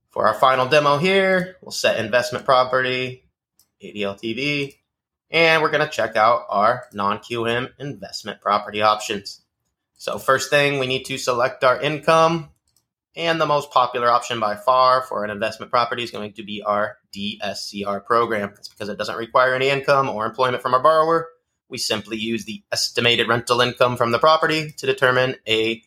for 0.10 0.28
our 0.28 0.34
final 0.34 0.68
demo 0.68 0.98
here, 0.98 1.58
we'll 1.62 1.72
set 1.72 2.04
investment 2.04 2.46
property, 2.46 3.26
80 3.80 4.00
LTV, 4.00 4.76
and 5.30 5.62
we're 5.62 5.72
going 5.72 5.86
to 5.86 5.92
check 5.92 6.16
out 6.16 6.46
our 6.50 6.86
non 6.94 7.20
QM 7.20 7.70
investment 7.80 8.42
property 8.42 8.82
options. 8.82 9.42
So 10.02 10.18
first 10.18 10.50
thing, 10.50 10.80
we 10.80 10.88
need 10.88 11.04
to 11.06 11.20
select 11.20 11.64
our 11.64 11.80
income. 11.80 12.50
And 13.16 13.40
the 13.40 13.46
most 13.46 13.70
popular 13.70 14.10
option 14.10 14.40
by 14.40 14.56
far 14.56 15.04
for 15.04 15.24
an 15.24 15.30
investment 15.30 15.72
property 15.72 16.02
is 16.02 16.10
going 16.10 16.34
to 16.34 16.44
be 16.44 16.64
our 16.64 16.98
DSCR 17.16 18.04
program. 18.04 18.52
That's 18.56 18.68
because 18.68 18.90
it 18.90 18.98
doesn't 18.98 19.18
require 19.18 19.54
any 19.54 19.70
income 19.70 20.10
or 20.10 20.26
employment 20.26 20.64
from 20.64 20.74
our 20.74 20.82
borrower. 20.82 21.28
We 21.70 21.78
simply 21.78 22.18
use 22.18 22.46
the 22.46 22.64
estimated 22.72 23.28
rental 23.28 23.62
income 23.62 23.96
from 23.96 24.12
the 24.12 24.18
property 24.18 24.72
to 24.78 24.88
determine 24.88 25.36
a 25.48 25.84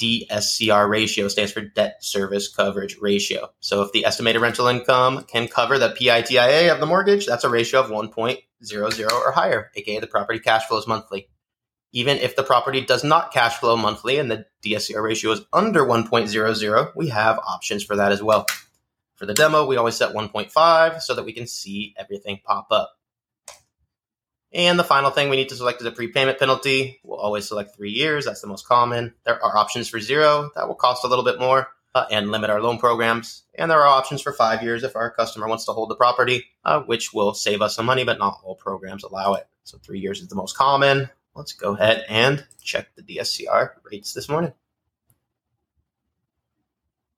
DSCR 0.00 0.88
ratio 0.88 1.28
stands 1.28 1.52
for 1.52 1.60
debt 1.60 2.02
service 2.02 2.52
coverage 2.52 2.96
ratio. 3.00 3.50
So 3.60 3.82
if 3.82 3.92
the 3.92 4.04
estimated 4.04 4.42
rental 4.42 4.66
income 4.66 5.22
can 5.28 5.46
cover 5.46 5.78
the 5.78 5.90
PITIA 5.90 6.72
of 6.72 6.80
the 6.80 6.86
mortgage, 6.86 7.26
that's 7.26 7.44
a 7.44 7.48
ratio 7.48 7.84
of 7.84 7.90
1.00 7.90 9.12
or 9.12 9.30
higher, 9.30 9.70
aka 9.76 10.00
the 10.00 10.08
property 10.08 10.40
cash 10.40 10.66
flows 10.66 10.88
monthly 10.88 11.28
even 11.92 12.16
if 12.18 12.34
the 12.34 12.42
property 12.42 12.80
does 12.80 13.04
not 13.04 13.32
cash 13.32 13.58
flow 13.58 13.76
monthly 13.76 14.18
and 14.18 14.30
the 14.30 14.46
DSCR 14.64 15.02
ratio 15.02 15.32
is 15.32 15.42
under 15.52 15.84
1.00, 15.84 16.96
we 16.96 17.08
have 17.08 17.38
options 17.38 17.84
for 17.84 17.96
that 17.96 18.12
as 18.12 18.22
well. 18.22 18.46
For 19.14 19.26
the 19.26 19.34
demo, 19.34 19.66
we 19.66 19.76
always 19.76 19.94
set 19.94 20.14
1.5 20.14 21.00
so 21.00 21.14
that 21.14 21.24
we 21.24 21.32
can 21.32 21.46
see 21.46 21.94
everything 21.98 22.40
pop 22.44 22.68
up. 22.70 22.92
And 24.54 24.78
the 24.78 24.84
final 24.84 25.10
thing 25.10 25.30
we 25.30 25.36
need 25.36 25.50
to 25.50 25.54
select 25.54 25.80
is 25.80 25.86
a 25.86 25.92
prepayment 25.92 26.38
penalty. 26.38 27.00
We'll 27.04 27.18
always 27.18 27.46
select 27.46 27.74
three 27.74 27.92
years. 27.92 28.24
That's 28.24 28.40
the 28.40 28.48
most 28.48 28.66
common. 28.66 29.14
There 29.24 29.42
are 29.42 29.56
options 29.56 29.88
for 29.88 30.00
zero. 30.00 30.50
That 30.56 30.68
will 30.68 30.74
cost 30.74 31.04
a 31.04 31.08
little 31.08 31.24
bit 31.24 31.38
more 31.38 31.68
uh, 31.94 32.06
and 32.10 32.30
limit 32.30 32.50
our 32.50 32.60
loan 32.60 32.78
programs. 32.78 33.44
And 33.54 33.70
there 33.70 33.80
are 33.80 33.86
options 33.86 34.20
for 34.20 34.32
five 34.32 34.62
years 34.62 34.82
if 34.82 34.96
our 34.96 35.10
customer 35.10 35.48
wants 35.48 35.64
to 35.66 35.72
hold 35.72 35.88
the 35.88 35.96
property, 35.96 36.44
uh, 36.64 36.80
which 36.82 37.14
will 37.14 37.32
save 37.32 37.62
us 37.62 37.76
some 37.76 37.86
money, 37.86 38.04
but 38.04 38.18
not 38.18 38.40
all 38.44 38.54
programs 38.54 39.04
allow 39.04 39.34
it. 39.34 39.46
So 39.64 39.78
three 39.78 40.00
years 40.00 40.20
is 40.20 40.28
the 40.28 40.34
most 40.34 40.56
common 40.56 41.08
let's 41.34 41.52
go 41.52 41.74
ahead 41.74 42.04
and 42.08 42.44
check 42.62 42.88
the 42.94 43.02
DSCR 43.02 43.70
rates 43.90 44.12
this 44.12 44.28
morning. 44.28 44.52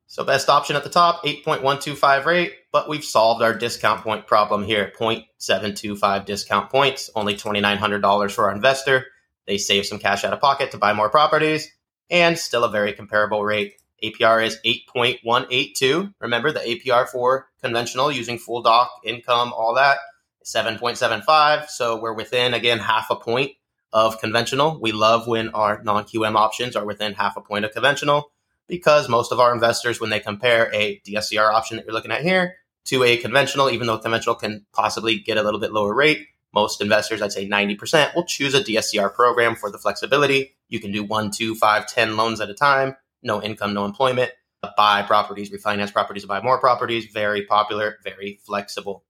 So 0.07 0.23
best 0.23 0.49
option 0.49 0.77
at 0.77 0.85
the 0.85 0.91
top, 0.91 1.25
8.125 1.25 2.25
rate, 2.25 2.55
but 2.71 2.89
we've 2.89 3.05
solved 3.05 3.43
our 3.43 3.53
discount 3.53 4.03
point 4.03 4.29
problem 4.29 4.63
here. 4.63 4.93
0.725 4.97 6.25
discount 6.25 6.71
points, 6.71 7.11
only 7.17 7.35
$2,900 7.35 8.31
for 8.31 8.45
our 8.45 8.55
investor. 8.55 9.07
They 9.47 9.59
save 9.59 9.87
some 9.87 9.99
cash 9.99 10.25
out 10.25 10.33
of 10.33 10.41
pocket 10.41 10.71
to 10.71 10.79
buy 10.79 10.93
more 10.93 11.11
properties 11.11 11.69
and 12.11 12.39
still 12.39 12.63
a 12.63 12.71
very 12.71 12.93
comparable 12.93 13.45
rate. 13.45 13.75
APR 14.05 14.47
is 14.47 14.59
8.182. 14.65 16.15
Remember 16.21 16.53
the 16.53 16.61
APR 16.61 17.09
for 17.09 17.49
conventional 17.61 18.13
using 18.13 18.39
full 18.39 18.63
doc, 18.63 18.91
income, 19.05 19.53
all 19.53 19.75
that 19.75 19.99
7.75. 20.45 21.69
So 21.69 22.01
we're 22.01 22.15
within, 22.15 22.55
again, 22.55 22.79
half 22.79 23.11
a 23.11 23.17
point 23.17 23.53
of 23.95 24.21
conventional. 24.21 24.79
We 24.81 24.93
love 24.93 25.27
when 25.27 25.49
our 25.51 25.83
non 25.83 26.05
QM 26.05 26.35
options 26.35 26.77
are 26.77 26.85
within 26.85 27.15
half 27.15 27.37
a 27.37 27.41
point 27.41 27.65
of 27.65 27.73
conventional 27.73 28.33
because 28.67 29.09
most 29.09 29.33
of 29.33 29.41
our 29.41 29.55
investors, 29.55 30.01
when 30.01 30.11
they 30.11 30.21
compare 30.21 30.71
a 30.75 31.01
DSCR 31.07 31.53
option 31.53 31.77
that 31.77 31.87
you're 31.87 31.95
looking 31.95 32.11
at 32.11 32.23
here 32.23 32.57
to 32.87 33.05
a 33.05 33.17
conventional, 33.17 33.71
even 33.71 33.87
though 33.87 33.97
conventional 33.97 34.35
can 34.35 34.67
possibly 34.73 35.19
get 35.19 35.39
a 35.39 35.43
little 35.43 35.61
bit 35.61 35.73
lower 35.73 35.95
rate, 35.95 36.27
most 36.53 36.81
investors, 36.81 37.23
I'd 37.23 37.33
say 37.33 37.49
90%, 37.49 38.15
will 38.15 38.25
choose 38.25 38.55
a 38.55 38.63
DSCR 38.63 39.15
program 39.15 39.55
for 39.55 39.71
the 39.71 39.79
flexibility. 39.79 40.57
You 40.69 40.81
can 40.81 40.93
do 40.93 41.05
one, 41.05 41.31
two, 41.31 41.55
five, 41.55 41.87
ten 41.87 42.17
loans 42.17 42.41
at 42.41 42.51
a 42.51 42.55
time, 42.55 42.97
no 43.23 43.43
income, 43.43 43.75
no 43.75 43.85
employment, 43.85 44.33
buy 44.77 45.03
properties, 45.03 45.51
refinance 45.51 45.93
properties, 45.93 46.25
buy 46.25 46.41
more 46.41 46.59
properties. 46.59 47.07
Very 47.07 47.45
popular, 47.45 47.99
very 48.03 48.41
flexible. 48.45 49.05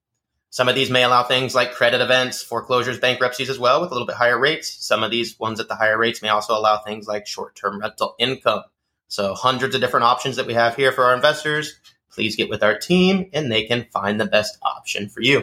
Some 0.55 0.69
of 0.69 0.77
these 0.77 0.89
may 0.89 1.03
allow 1.03 1.25
things 1.25 1.53
like 1.53 1.73
credit 1.73 2.01
events, 2.01 2.41
foreclosures, 2.41 3.01
bankruptcies 3.01 3.51
as 3.51 3.59
well 3.59 3.81
with 3.81 3.91
a 3.91 3.93
little 3.93 4.07
bit 4.07 4.15
higher 4.15 4.39
rates. 4.39 4.87
Some 4.87 5.03
of 5.03 5.11
these 5.11 5.37
ones 5.37 5.59
at 5.59 5.67
the 5.67 5.75
higher 5.75 5.99
rates 5.99 6.23
may 6.23 6.29
also 6.29 6.57
allow 6.57 6.79
things 6.79 7.09
like 7.09 7.27
short 7.27 7.57
term 7.57 7.81
rental 7.81 8.15
income. 8.21 8.63
So, 9.09 9.35
hundreds 9.35 9.75
of 9.75 9.81
different 9.81 10.05
options 10.05 10.37
that 10.37 10.47
we 10.47 10.55
have 10.55 10.77
here 10.77 10.93
for 10.93 11.07
our 11.07 11.15
investors. 11.17 11.81
Please 12.09 12.37
get 12.37 12.49
with 12.49 12.63
our 12.63 12.79
team 12.79 13.31
and 13.33 13.51
they 13.51 13.65
can 13.65 13.89
find 13.93 14.21
the 14.21 14.27
best 14.27 14.57
option 14.63 15.09
for 15.09 15.21
you. 15.21 15.43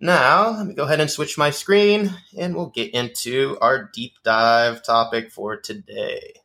Now, 0.00 0.48
let 0.48 0.66
me 0.66 0.72
go 0.72 0.84
ahead 0.84 1.00
and 1.00 1.10
switch 1.10 1.36
my 1.36 1.50
screen 1.50 2.14
and 2.38 2.56
we'll 2.56 2.70
get 2.70 2.94
into 2.94 3.58
our 3.60 3.90
deep 3.92 4.14
dive 4.24 4.82
topic 4.82 5.30
for 5.30 5.58
today, 5.58 6.40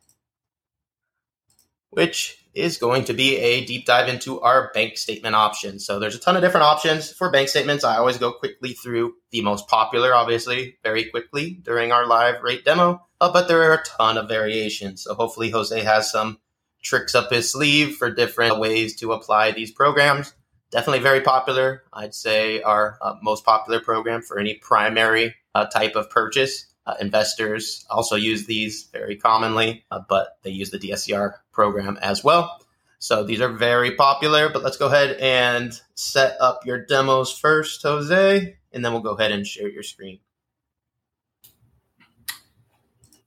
which 1.88 2.43
is 2.54 2.78
going 2.78 3.04
to 3.04 3.12
be 3.12 3.36
a 3.36 3.64
deep 3.64 3.86
dive 3.86 4.08
into 4.08 4.40
our 4.40 4.70
bank 4.72 4.96
statement 4.96 5.34
options. 5.34 5.84
So 5.84 5.98
there's 5.98 6.14
a 6.14 6.20
ton 6.20 6.36
of 6.36 6.42
different 6.42 6.64
options 6.64 7.12
for 7.12 7.30
bank 7.30 7.48
statements. 7.48 7.84
I 7.84 7.96
always 7.96 8.18
go 8.18 8.32
quickly 8.32 8.72
through 8.72 9.14
the 9.30 9.42
most 9.42 9.68
popular, 9.68 10.14
obviously, 10.14 10.78
very 10.82 11.04
quickly 11.06 11.58
during 11.62 11.92
our 11.92 12.06
live 12.06 12.42
rate 12.42 12.64
demo, 12.64 13.06
uh, 13.20 13.32
but 13.32 13.48
there 13.48 13.62
are 13.62 13.74
a 13.74 13.84
ton 13.84 14.18
of 14.18 14.28
variations. 14.28 15.02
So 15.02 15.14
hopefully 15.14 15.50
Jose 15.50 15.80
has 15.80 16.10
some 16.10 16.38
tricks 16.82 17.14
up 17.14 17.30
his 17.30 17.50
sleeve 17.50 17.96
for 17.96 18.10
different 18.10 18.58
ways 18.58 18.96
to 18.96 19.12
apply 19.12 19.52
these 19.52 19.70
programs 19.70 20.34
definitely 20.74 20.98
very 20.98 21.20
popular. 21.20 21.84
I'd 21.92 22.14
say 22.14 22.60
our 22.60 22.98
uh, 23.00 23.14
most 23.22 23.44
popular 23.44 23.80
program 23.80 24.22
for 24.22 24.40
any 24.40 24.54
primary 24.54 25.36
uh, 25.54 25.66
type 25.66 25.94
of 25.94 26.10
purchase. 26.10 26.66
Uh, 26.86 26.94
investors 27.00 27.86
also 27.88 28.14
use 28.16 28.46
these 28.46 28.88
very 28.92 29.16
commonly, 29.16 29.84
uh, 29.90 30.00
but 30.08 30.38
they 30.42 30.50
use 30.50 30.70
the 30.70 30.78
DSCR 30.78 31.34
program 31.52 31.98
as 32.02 32.22
well. 32.22 32.60
So 32.98 33.24
these 33.24 33.40
are 33.40 33.48
very 33.48 33.92
popular, 33.92 34.48
but 34.50 34.62
let's 34.62 34.76
go 34.76 34.86
ahead 34.86 35.16
and 35.18 35.78
set 35.94 36.36
up 36.40 36.64
your 36.66 36.84
demos 36.84 37.36
first, 37.36 37.82
Jose, 37.82 38.56
and 38.72 38.84
then 38.84 38.92
we'll 38.92 39.02
go 39.02 39.12
ahead 39.12 39.32
and 39.32 39.46
share 39.46 39.68
your 39.68 39.82
screen. 39.82 40.20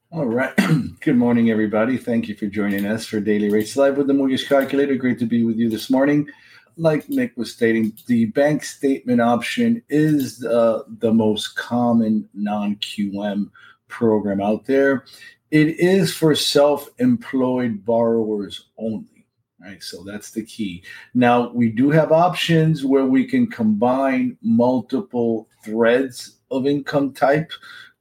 All 0.10 0.26
right. 0.26 0.56
Good 1.02 1.18
morning, 1.18 1.52
everybody. 1.52 1.98
Thank 1.98 2.28
you 2.28 2.36
for 2.36 2.48
joining 2.48 2.86
us 2.86 3.06
for 3.06 3.20
Daily 3.20 3.50
Rates 3.50 3.76
Live 3.76 3.98
with 3.98 4.08
the 4.08 4.14
Mortgage 4.14 4.48
Calculator. 4.48 4.96
Great 4.96 5.20
to 5.20 5.26
be 5.26 5.44
with 5.44 5.58
you 5.58 5.70
this 5.70 5.90
morning 5.90 6.28
like 6.78 7.10
Nick 7.10 7.36
was 7.36 7.52
stating, 7.52 7.94
the 8.08 8.26
bank 8.26 8.64
statement 8.64 9.22
option 9.22 9.82
is 9.90 10.46
uh, 10.46 10.84
the 11.00 11.14
most 11.14 11.56
common 11.56 12.28
non 12.34 12.76
QM 12.78 13.50
program 13.88 14.42
out 14.42 14.66
there. 14.66 15.06
It 15.52 15.80
is 15.80 16.14
for 16.14 16.36
self 16.36 16.90
employed 17.00 17.86
borrowers 17.86 18.66
only, 18.78 19.26
right? 19.60 19.82
So 19.82 20.04
that's 20.04 20.32
the 20.32 20.44
key. 20.44 20.84
Now, 21.14 21.50
we 21.50 21.70
do 21.70 21.90
have 21.90 22.12
options 22.12 22.86
where 22.86 23.06
we 23.06 23.26
can 23.26 23.48
combine 23.48 24.38
multiple 24.42 25.48
threads 25.64 26.38
of 26.52 26.66
income 26.66 27.14
type 27.14 27.52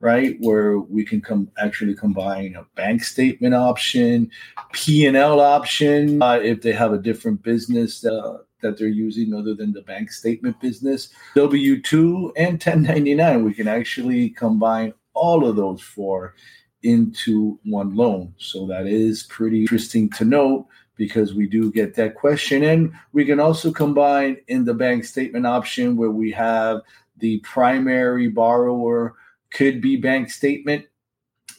right 0.01 0.37
where 0.41 0.79
we 0.79 1.05
can 1.05 1.21
come 1.21 1.51
actually 1.59 1.95
combine 1.95 2.55
a 2.55 2.65
bank 2.75 3.03
statement 3.03 3.55
option 3.55 4.31
p&l 4.73 5.41
option 5.41 6.21
uh, 6.23 6.39
if 6.43 6.61
they 6.61 6.73
have 6.73 6.93
a 6.93 6.99
different 6.99 7.43
business 7.43 8.05
uh, 8.05 8.37
that 8.67 8.79
they're 8.79 8.89
using 8.89 9.33
other 9.33 9.55
than 9.55 9.73
the 9.73 9.83
bank 9.83 10.11
statement 10.11 10.61
business. 10.61 11.11
W 11.35 11.81
2 11.81 12.33
and 12.37 12.53
1099, 12.53 13.45
we 13.45 13.55
can 13.55 13.69
actually 13.69 14.31
combine 14.31 14.93
all 15.15 15.47
of 15.47 15.57
those 15.57 15.81
four 15.81 16.35
into 16.83 17.59
one 17.65 17.95
loan. 17.95 18.35
So 18.39 18.67
that 18.67 18.87
is 18.87 19.25
pretty 19.25 19.63
interesting 19.63 20.11
to 20.11 20.25
note 20.25 20.67
because 20.97 21.35
we 21.35 21.47
do 21.47 21.71
get 21.71 21.95
that 21.95 22.15
question. 22.15 22.65
And 22.65 22.93
we 23.13 23.25
can 23.25 23.41
also 23.41 23.73
combine 23.73 24.39
in 24.49 24.65
the 24.65 24.75
bank 24.75 25.05
statement 25.05 25.47
option 25.47 25.97
where 25.97 26.11
we 26.11 26.31
have 26.33 26.81
the 27.19 27.39
primary 27.41 28.29
borrower 28.29 29.15
could 29.51 29.81
be 29.81 29.97
bank 29.97 30.31
statement 30.31 30.87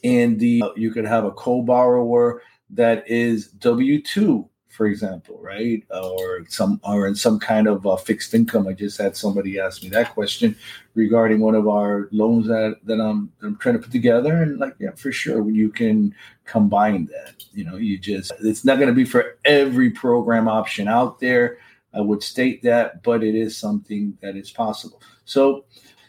and 0.04 0.38
the 0.38 0.62
you 0.76 0.92
could 0.92 1.04
have 1.04 1.24
a 1.24 1.32
co-borrower 1.32 2.42
that 2.70 3.08
is 3.10 3.48
W2 3.58 4.48
for 4.68 4.86
example, 4.86 5.38
right? 5.42 5.82
Or 5.90 6.44
some 6.48 6.80
or 6.84 7.08
in 7.08 7.14
some 7.14 7.38
kind 7.38 7.66
of 7.66 7.86
uh, 7.86 7.96
fixed 7.96 8.34
income. 8.34 8.68
I 8.68 8.72
just 8.72 9.00
had 9.00 9.16
somebody 9.16 9.58
ask 9.58 9.82
me 9.82 9.88
that 9.90 10.14
question 10.14 10.56
regarding 10.94 11.40
one 11.40 11.54
of 11.54 11.66
our 11.68 12.08
loans 12.12 12.46
that 12.46 12.76
that 12.84 13.00
I'm, 13.00 13.32
that 13.40 13.46
I'm 13.48 13.56
trying 13.56 13.76
to 13.76 13.82
put 13.82 13.92
together, 13.92 14.42
and 14.42 14.58
like, 14.58 14.74
yeah, 14.78 14.92
for 14.94 15.10
sure, 15.10 15.48
you 15.50 15.70
can 15.70 16.14
combine 16.44 17.06
that. 17.06 17.44
You 17.52 17.64
know, 17.64 17.76
you 17.76 17.98
just 17.98 18.32
it's 18.40 18.64
not 18.64 18.76
going 18.76 18.88
to 18.88 18.94
be 18.94 19.04
for 19.04 19.38
every 19.44 19.90
program 19.90 20.48
option 20.48 20.86
out 20.86 21.18
there. 21.18 21.58
I 21.94 22.00
would 22.00 22.22
state 22.22 22.62
that, 22.62 23.02
but 23.02 23.24
it 23.24 23.34
is 23.34 23.56
something 23.56 24.16
that 24.20 24.36
is 24.36 24.50
possible. 24.50 25.00
So 25.24 25.64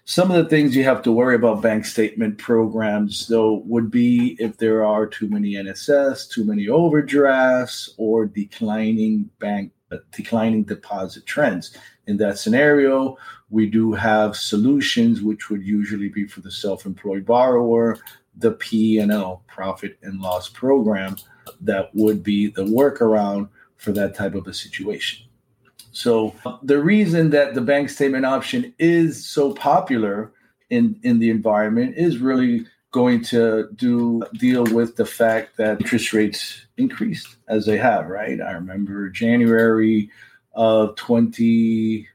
some 0.09 0.31
of 0.31 0.37
the 0.37 0.49
things 0.49 0.75
you 0.75 0.83
have 0.83 1.03
to 1.03 1.11
worry 1.11 1.35
about 1.35 1.61
bank 1.61 1.85
statement 1.85 2.39
programs, 2.39 3.27
though, 3.27 3.61
would 3.67 3.91
be 3.91 4.35
if 4.39 4.57
there 4.57 4.83
are 4.83 5.05
too 5.05 5.29
many 5.29 5.51
NSFs, 5.51 6.27
too 6.27 6.43
many 6.43 6.67
overdrafts, 6.67 7.93
or 7.97 8.25
declining 8.25 9.29
bank 9.39 9.71
uh, 9.91 9.97
declining 10.11 10.63
deposit 10.63 11.27
trends. 11.27 11.77
In 12.07 12.17
that 12.17 12.39
scenario, 12.39 13.19
we 13.51 13.69
do 13.69 13.93
have 13.93 14.35
solutions 14.35 15.21
which 15.21 15.51
would 15.51 15.63
usually 15.63 16.09
be 16.09 16.25
for 16.25 16.41
the 16.41 16.51
self-employed 16.51 17.23
borrower, 17.23 17.99
the 18.35 18.53
P&L 18.53 19.43
profit 19.45 19.99
and 20.01 20.21
loss 20.21 20.49
program 20.49 21.17
that 21.61 21.91
would 21.93 22.23
be 22.23 22.47
the 22.47 22.65
workaround 22.65 23.47
for 23.77 23.91
that 23.91 24.15
type 24.15 24.33
of 24.33 24.47
a 24.47 24.55
situation. 24.55 25.28
So 25.91 26.35
the 26.63 26.81
reason 26.81 27.29
that 27.31 27.53
the 27.53 27.61
bank 27.61 27.89
statement 27.89 28.25
option 28.25 28.73
is 28.79 29.25
so 29.25 29.53
popular 29.53 30.31
in 30.69 30.99
in 31.03 31.19
the 31.19 31.29
environment 31.29 31.95
is 31.97 32.19
really 32.19 32.65
going 32.91 33.23
to 33.23 33.69
do 33.75 34.21
deal 34.37 34.63
with 34.65 34.95
the 34.95 35.05
fact 35.05 35.57
that 35.57 35.81
interest 35.81 36.13
rates 36.13 36.65
increased 36.77 37.35
as 37.47 37.65
they 37.65 37.77
have, 37.77 38.07
right? 38.07 38.39
I 38.41 38.51
remember 38.51 39.09
January 39.09 40.09
of 40.53 40.95
20 40.95 42.07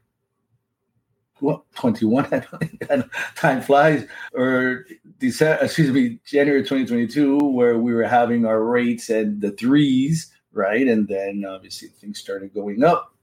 what 1.39 1.63
21 1.75 2.45
time 3.35 3.61
flies. 3.61 4.07
Or 4.33 4.85
December, 5.19 5.65
excuse 5.65 5.91
me 5.91 6.19
January 6.25 6.61
2022 6.61 7.37
where 7.37 7.77
we 7.77 7.93
were 7.93 8.03
having 8.03 8.45
our 8.45 8.63
rates 8.63 9.09
at 9.09 9.41
the 9.41 9.51
threes 9.51 10.31
right? 10.55 10.87
And 10.87 11.07
then 11.07 11.45
obviously 11.47 11.89
things 11.89 12.19
started 12.19 12.53
going 12.53 12.83
up 12.83 13.14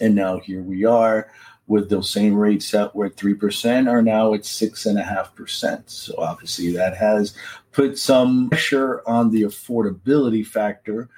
and 0.00 0.14
now 0.14 0.38
here 0.38 0.62
we 0.62 0.84
are 0.84 1.30
with 1.66 1.90
those 1.90 2.10
same 2.10 2.34
rates 2.34 2.70
that 2.70 2.94
were 2.94 3.10
3% 3.10 3.90
are 3.90 4.02
now 4.02 4.34
at 4.34 4.42
6.5%. 4.42 5.90
So 5.90 6.14
obviously 6.18 6.72
that 6.72 6.96
has 6.96 7.34
put 7.72 7.98
some 7.98 8.50
pressure 8.50 9.02
on 9.06 9.30
the 9.30 9.42
affordability 9.42 10.46
factor 10.46 11.08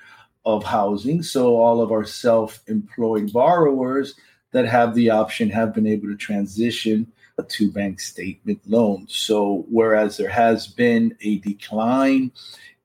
of 0.47 0.65
housing. 0.65 1.23
So 1.23 1.57
all 1.57 1.83
of 1.83 1.93
our 1.93 2.05
self 2.05 2.63
employed 2.67 3.33
borrowers 3.33 4.15
that 4.53 4.65
have 4.65 4.95
the 4.95 5.11
option 5.11 5.51
have 5.51 5.75
been 5.75 5.87
able 5.87 6.09
to 6.09 6.17
transition 6.17 7.13
to 7.47 7.71
bank 7.71 8.01
statement 8.01 8.61
loans. 8.67 9.15
So 9.15 9.67
whereas 9.71 10.17
there 10.17 10.31
has 10.31 10.67
been 10.67 11.17
a 11.21 11.39
decline 11.39 12.33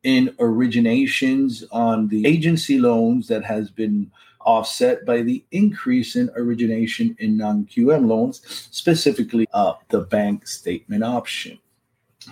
in 0.04 0.28
originations 0.40 1.64
on 1.72 2.10
the 2.10 2.28
agency 2.28 2.78
loans 2.78 3.28
that 3.30 3.44
has 3.46 3.72
been 3.72 4.12
offset 4.46 5.06
by 5.06 5.22
the 5.22 5.44
increase 5.52 6.16
in 6.16 6.30
origination 6.36 7.16
in 7.20 7.38
non 7.38 7.66
QM 7.66 8.08
loans, 8.08 8.42
specifically 8.72 9.48
uh, 9.54 9.74
the 9.90 10.02
bank 10.02 10.48
statement 10.48 11.04
option. 11.04 11.60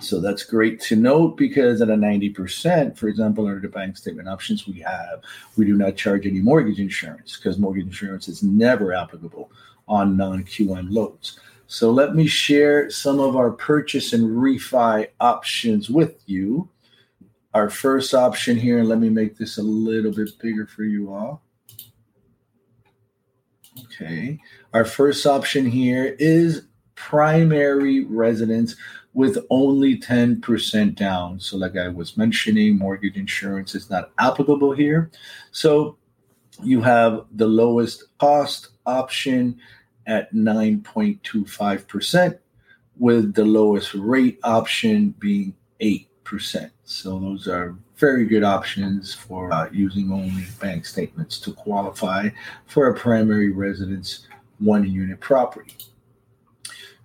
So 0.00 0.20
that's 0.20 0.44
great 0.44 0.80
to 0.82 0.96
note 0.96 1.36
because 1.36 1.82
at 1.82 1.90
a 1.90 1.94
90%, 1.94 2.96
for 2.96 3.08
example, 3.08 3.46
under 3.46 3.60
the 3.60 3.68
bank 3.68 3.96
statement 3.98 4.28
options 4.28 4.66
we 4.66 4.80
have, 4.80 5.20
we 5.56 5.66
do 5.66 5.76
not 5.76 5.96
charge 5.96 6.26
any 6.26 6.40
mortgage 6.40 6.80
insurance 6.80 7.36
because 7.36 7.58
mortgage 7.58 7.86
insurance 7.86 8.26
is 8.26 8.42
never 8.42 8.94
applicable 8.94 9.50
on 9.88 10.16
non 10.16 10.44
QM 10.44 10.90
loans. 10.90 11.38
So 11.66 11.90
let 11.90 12.14
me 12.14 12.26
share 12.26 12.90
some 12.90 13.20
of 13.20 13.36
our 13.36 13.50
purchase 13.50 14.12
and 14.12 14.24
refi 14.30 15.08
options 15.20 15.90
with 15.90 16.22
you. 16.26 16.68
Our 17.54 17.68
first 17.68 18.14
option 18.14 18.56
here, 18.56 18.78
and 18.78 18.88
let 18.88 18.98
me 18.98 19.10
make 19.10 19.36
this 19.36 19.58
a 19.58 19.62
little 19.62 20.12
bit 20.12 20.30
bigger 20.38 20.66
for 20.66 20.84
you 20.84 21.12
all. 21.12 21.42
Okay. 23.78 24.38
Our 24.74 24.84
first 24.84 25.26
option 25.26 25.66
here 25.66 26.16
is 26.18 26.66
primary 26.94 28.04
residence 28.04 28.76
with 29.14 29.38
only 29.50 29.98
10% 29.98 30.94
down. 30.94 31.40
So, 31.40 31.56
like 31.56 31.76
I 31.76 31.88
was 31.88 32.16
mentioning, 32.16 32.78
mortgage 32.78 33.16
insurance 33.16 33.74
is 33.74 33.90
not 33.90 34.12
applicable 34.18 34.72
here. 34.72 35.10
So, 35.50 35.96
you 36.62 36.80
have 36.82 37.24
the 37.32 37.46
lowest 37.46 38.04
cost 38.18 38.68
option 38.86 39.58
at 40.06 40.32
9.25%, 40.32 42.38
with 42.98 43.34
the 43.34 43.44
lowest 43.44 43.94
rate 43.94 44.38
option 44.44 45.14
being 45.18 45.54
8%. 45.80 46.70
So, 46.84 47.18
those 47.18 47.48
are 47.48 47.76
very 48.02 48.26
good 48.26 48.42
options 48.42 49.14
for 49.14 49.52
uh, 49.52 49.70
using 49.70 50.10
only 50.10 50.44
bank 50.60 50.84
statements 50.84 51.38
to 51.38 51.52
qualify 51.52 52.28
for 52.66 52.88
a 52.88 52.94
primary 52.94 53.52
residence 53.52 54.26
one 54.58 54.84
unit 54.90 55.20
property. 55.20 55.76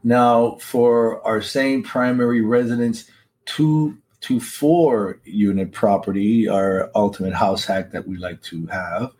Now, 0.04 0.56
for 0.56 1.22
our 1.24 1.40
same 1.40 1.84
primary 1.84 2.42
residence 2.42 3.12
two 3.46 3.96
to 4.22 4.40
four 4.40 5.20
unit 5.24 5.72
property, 5.72 6.50
our 6.50 6.90
ultimate 6.96 7.36
house 7.36 7.64
hack 7.64 7.92
that 7.92 8.08
we 8.08 8.18
like 8.18 8.42
to 8.50 8.66
have, 8.66 9.12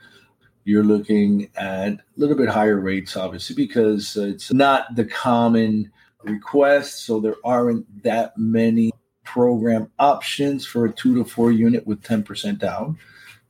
you're 0.64 0.84
looking 0.84 1.48
at 1.58 1.90
a 1.94 2.00
little 2.16 2.36
bit 2.36 2.50
higher 2.50 2.80
rates, 2.80 3.16
obviously, 3.16 3.56
because 3.56 4.18
it's 4.18 4.52
not 4.52 4.96
the 4.96 5.06
common 5.06 5.92
request. 6.24 7.06
So 7.06 7.20
there 7.20 7.38
aren't 7.46 7.86
that 8.02 8.36
many 8.36 8.92
program 9.38 9.86
options 10.00 10.66
for 10.66 10.88
a 10.88 10.92
two 10.92 11.14
to 11.14 11.24
four 11.24 11.52
unit 11.52 11.86
with 11.86 12.02
10% 12.02 12.58
down, 12.58 12.98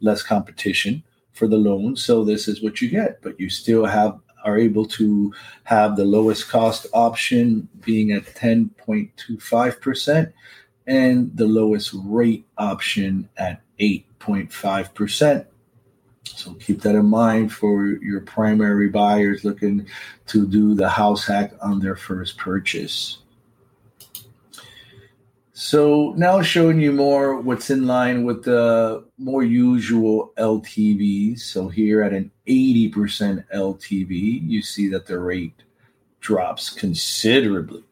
less 0.01 0.21
competition 0.21 1.01
for 1.31 1.47
the 1.47 1.55
loan. 1.55 1.95
So 1.95 2.25
this 2.25 2.49
is 2.49 2.61
what 2.61 2.81
you 2.81 2.89
get, 2.89 3.21
but 3.21 3.39
you 3.39 3.49
still 3.49 3.85
have 3.85 4.19
are 4.43 4.57
able 4.57 4.85
to 4.85 5.33
have 5.63 5.95
the 5.95 6.03
lowest 6.03 6.49
cost 6.49 6.87
option 6.93 7.69
being 7.85 8.11
at 8.11 8.25
10.25% 8.25 10.33
and 10.87 11.37
the 11.37 11.47
lowest 11.47 11.95
rate 12.03 12.45
option 12.57 13.29
at 13.37 13.61
8.5%. 13.79 15.45
So 16.25 16.53
keep 16.55 16.81
that 16.81 16.95
in 16.95 17.05
mind 17.05 17.53
for 17.53 17.85
your 17.85 18.19
primary 18.21 18.89
buyers 18.89 19.45
looking 19.45 19.87
to 20.27 20.45
do 20.45 20.75
the 20.75 20.89
house 20.89 21.25
hack 21.25 21.53
on 21.61 21.79
their 21.79 21.95
first 21.95 22.37
purchase. 22.37 23.19
So 25.59 26.13
now 26.15 26.43
showing 26.43 26.79
you 26.79 26.91
more 26.91 27.41
what's 27.41 27.71
in 27.71 27.87
line 27.87 28.25
with 28.25 28.43
the 28.43 29.03
more 29.17 29.41
usual 29.41 30.31
LTVs. 30.37 31.39
So 31.39 31.67
here 31.67 32.03
at 32.03 32.13
an 32.13 32.29
80% 32.45 33.43
LTV, 33.51 34.47
you 34.47 34.61
see 34.61 34.87
that 34.89 35.07
the 35.07 35.17
rate 35.17 35.63
drops 36.19 36.69
considerably. 36.69 37.83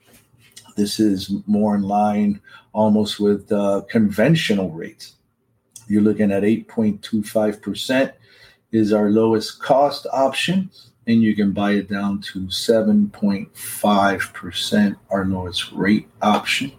This 0.78 1.00
is 1.00 1.32
more 1.48 1.74
in 1.74 1.82
line 1.82 2.40
almost 2.72 3.20
with 3.20 3.52
uh, 3.52 3.82
conventional 3.90 4.70
rates. 4.70 5.16
You're 5.88 6.04
looking 6.04 6.32
at 6.32 6.44
8.25% 6.44 8.14
is 8.74 8.94
our 8.94 9.10
lowest 9.10 9.60
cost 9.60 10.06
option, 10.14 10.70
and 11.08 11.24
you 11.24 11.36
can 11.36 11.52
buy 11.52 11.72
it 11.72 11.90
down 11.90 12.22
to 12.32 12.42
7.5%, 12.42 14.96
our 15.10 15.26
lowest 15.26 15.72
rate 15.72 16.08
option. 16.22 16.72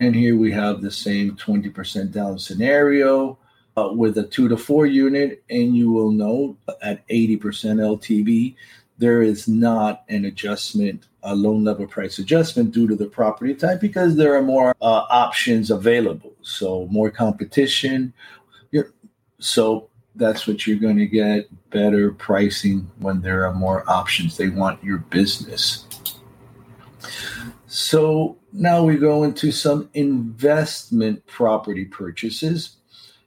And 0.00 0.14
here 0.14 0.36
we 0.36 0.52
have 0.52 0.82
the 0.82 0.90
same 0.90 1.36
20% 1.36 2.12
down 2.12 2.38
scenario 2.38 3.38
uh, 3.76 3.90
with 3.92 4.18
a 4.18 4.24
two 4.24 4.48
to 4.48 4.56
four 4.56 4.86
unit. 4.86 5.42
And 5.48 5.76
you 5.76 5.90
will 5.90 6.10
note 6.10 6.56
at 6.82 7.06
80% 7.08 7.40
LTV, 7.40 8.54
there 8.98 9.22
is 9.22 9.46
not 9.46 10.04
an 10.08 10.24
adjustment, 10.24 11.06
a 11.22 11.34
loan 11.34 11.64
level 11.64 11.86
price 11.86 12.18
adjustment 12.18 12.72
due 12.72 12.86
to 12.88 12.96
the 12.96 13.06
property 13.06 13.54
type 13.54 13.80
because 13.80 14.16
there 14.16 14.34
are 14.34 14.42
more 14.42 14.74
uh, 14.80 15.04
options 15.10 15.70
available. 15.70 16.32
So 16.42 16.86
more 16.90 17.10
competition. 17.10 18.12
So 19.38 19.90
that's 20.14 20.46
what 20.46 20.66
you're 20.66 20.78
going 20.78 20.96
to 20.96 21.06
get 21.06 21.48
better 21.70 22.12
pricing 22.12 22.90
when 22.98 23.20
there 23.20 23.46
are 23.46 23.52
more 23.52 23.88
options. 23.88 24.36
They 24.36 24.48
want 24.48 24.82
your 24.82 24.98
business. 24.98 25.84
So 27.66 28.38
now 28.58 28.82
we 28.82 28.96
go 28.96 29.24
into 29.24 29.52
some 29.52 29.90
investment 29.92 31.26
property 31.26 31.84
purchases. 31.84 32.76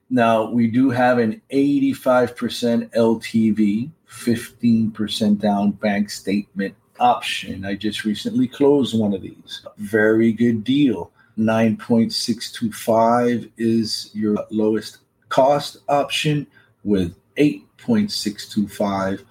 Now 0.09 0.49
we 0.49 0.65
do 0.67 0.89
have 0.89 1.19
an 1.19 1.39
85% 1.53 2.89
LTV, 2.93 3.91
15% 4.09 5.39
down 5.39 5.69
bank 5.71 6.09
statement 6.09 6.73
option. 6.99 7.63
I 7.63 7.75
just 7.75 8.05
recently 8.05 8.47
closed 8.47 8.99
one 8.99 9.13
of 9.13 9.21
these. 9.21 9.61
Very 9.77 10.33
good 10.33 10.63
deal. 10.63 11.11
9.625 11.37 13.51
is 13.57 14.09
your 14.13 14.47
lowest 14.49 14.97
cost 15.29 15.77
option, 15.87 16.47
with 16.83 17.15
8.625 17.37 19.23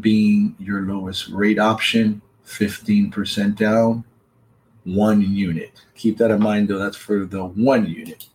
being 0.00 0.56
your 0.58 0.80
lowest 0.82 1.28
rate 1.28 1.58
option, 1.58 2.22
15% 2.46 3.56
down 3.56 4.04
one 4.84 5.22
unit. 5.22 5.72
Keep 5.94 6.18
that 6.18 6.30
in 6.30 6.42
mind, 6.42 6.68
though, 6.68 6.78
that's 6.78 6.96
for 6.96 7.24
the 7.24 7.44
one 7.44 7.86
unit. 7.86 8.26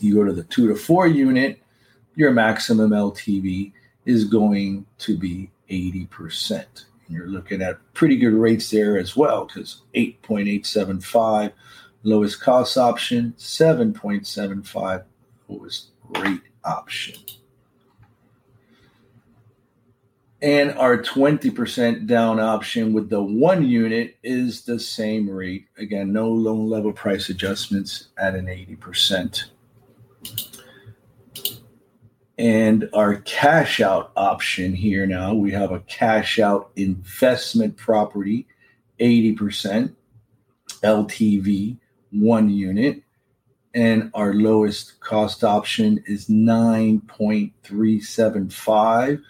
You 0.00 0.14
go 0.14 0.24
to 0.24 0.32
the 0.32 0.44
two 0.44 0.68
to 0.68 0.76
four 0.76 1.06
unit, 1.06 1.60
your 2.14 2.32
maximum 2.32 2.90
LTV 2.90 3.72
is 4.04 4.24
going 4.24 4.86
to 4.98 5.16
be 5.16 5.50
80%. 5.70 6.50
And 6.52 7.16
you're 7.16 7.28
looking 7.28 7.62
at 7.62 7.78
pretty 7.94 8.16
good 8.16 8.34
rates 8.34 8.70
there 8.70 8.98
as 8.98 9.16
well, 9.16 9.46
because 9.46 9.82
8.875 9.94 11.52
lowest 12.02 12.40
cost 12.40 12.78
option, 12.78 13.34
7.75 13.36 15.04
lowest 15.48 15.88
rate 16.10 16.42
option. 16.64 17.14
And 20.42 20.72
our 20.72 20.98
20% 20.98 22.06
down 22.06 22.40
option 22.40 22.92
with 22.92 23.08
the 23.08 23.22
one 23.22 23.66
unit 23.66 24.18
is 24.22 24.60
the 24.62 24.78
same 24.78 25.30
rate. 25.30 25.66
Again, 25.78 26.12
no 26.12 26.28
loan 26.28 26.68
level 26.68 26.92
price 26.92 27.30
adjustments 27.30 28.08
at 28.18 28.34
an 28.34 28.44
80%. 28.46 29.44
And 32.38 32.90
our 32.92 33.16
cash 33.16 33.80
out 33.80 34.12
option 34.14 34.74
here 34.74 35.06
now, 35.06 35.32
we 35.32 35.52
have 35.52 35.72
a 35.72 35.80
cash 35.80 36.38
out 36.38 36.70
investment 36.76 37.78
property, 37.78 38.46
80% 39.00 39.94
LTV, 40.82 41.78
one 42.10 42.50
unit. 42.50 43.02
And 43.74 44.10
our 44.12 44.34
lowest 44.34 45.00
cost 45.00 45.44
option 45.44 46.04
is 46.06 46.28
9.375 46.28 49.22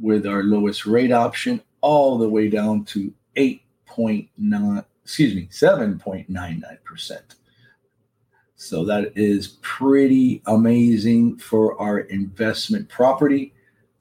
with 0.00 0.26
our 0.26 0.42
lowest 0.42 0.86
rate 0.86 1.12
option 1.12 1.62
all 1.80 2.18
the 2.18 2.28
way 2.28 2.48
down 2.48 2.84
to 2.84 3.12
8.9 3.36 4.84
excuse 5.02 5.34
me 5.34 5.48
7.99%. 5.50 7.18
So 8.54 8.84
that 8.84 9.12
is 9.16 9.58
pretty 9.60 10.42
amazing 10.46 11.38
for 11.38 11.80
our 11.80 12.00
investment 12.00 12.88
property 12.88 13.54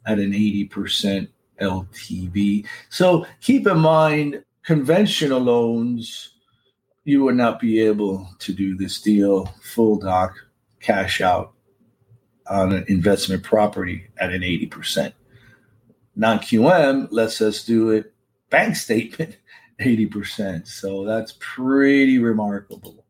at 0.06 0.20
an 0.20 0.34
80% 0.34 1.30
LTV. 1.60 2.68
So 2.90 3.26
keep 3.42 3.66
in 3.66 3.80
mind 3.80 4.44
conventional 4.64 5.40
loans 5.40 6.34
you 7.06 7.24
would 7.24 7.36
not 7.36 7.60
be 7.60 7.80
able 7.80 8.30
to 8.38 8.54
do 8.54 8.78
this 8.78 9.02
deal 9.02 9.46
full 9.64 9.98
doc 9.98 10.36
cash 10.80 11.22
out 11.22 11.54
on 12.48 12.74
an 12.74 12.86
investment 12.88 13.44
property 13.44 14.08
at 14.20 14.32
an 14.32 14.42
80% 14.42 15.14
non 16.20 16.40
QM 16.40 17.08
lets 17.12 17.40
us 17.42 17.64
do 17.64 17.90
it 17.92 18.14
bank 18.50 18.76
statement 18.76 19.38
80%. 19.80 20.68
So 20.68 21.06
that's 21.06 21.38
pretty 21.40 22.20
remarkable. 22.20 23.06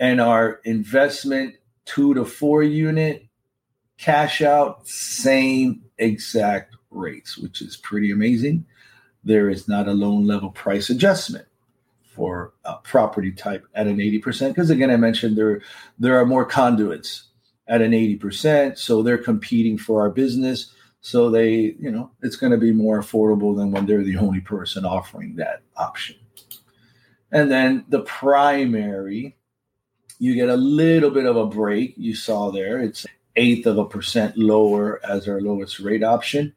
And 0.00 0.20
our 0.20 0.60
investment 0.64 1.54
two 1.84 2.12
to 2.14 2.24
four 2.24 2.64
unit 2.64 3.24
cash 3.98 4.42
out, 4.42 4.88
same 4.88 5.84
exact 5.96 6.76
rates, 6.90 7.38
which 7.38 7.62
is 7.62 7.76
pretty 7.76 8.10
amazing. 8.10 8.66
There 9.22 9.48
is 9.48 9.68
not 9.68 9.86
a 9.86 9.92
loan 9.92 10.26
level 10.26 10.50
price 10.50 10.90
adjustment 10.90 11.46
for 12.02 12.52
a 12.64 12.74
property 12.78 13.30
type 13.30 13.64
at 13.74 13.86
an 13.86 13.98
80% 13.98 14.48
because 14.48 14.70
again 14.70 14.90
i 14.90 14.96
mentioned 14.96 15.36
there 15.36 15.60
there 15.98 16.18
are 16.18 16.24
more 16.24 16.46
conduits 16.46 17.24
at 17.68 17.82
an 17.82 17.92
80% 17.92 18.78
so 18.78 19.02
they're 19.02 19.18
competing 19.18 19.76
for 19.76 20.00
our 20.00 20.08
business 20.08 20.72
so 21.00 21.30
they, 21.30 21.76
you 21.78 21.90
know, 21.90 22.10
it's 22.22 22.36
going 22.36 22.52
to 22.52 22.58
be 22.58 22.72
more 22.72 23.00
affordable 23.00 23.56
than 23.56 23.70
when 23.70 23.86
they're 23.86 24.02
the 24.02 24.16
only 24.16 24.40
person 24.40 24.84
offering 24.84 25.36
that 25.36 25.62
option. 25.76 26.16
And 27.30 27.50
then 27.50 27.84
the 27.88 28.00
primary, 28.00 29.36
you 30.18 30.34
get 30.34 30.48
a 30.48 30.56
little 30.56 31.10
bit 31.10 31.26
of 31.26 31.36
a 31.36 31.46
break. 31.46 31.94
You 31.96 32.14
saw 32.14 32.50
there, 32.50 32.80
it's 32.80 33.06
eighth 33.36 33.66
of 33.66 33.78
a 33.78 33.84
percent 33.84 34.36
lower 34.36 35.00
as 35.04 35.28
our 35.28 35.40
lowest 35.40 35.80
rate 35.80 36.02
option. 36.02 36.54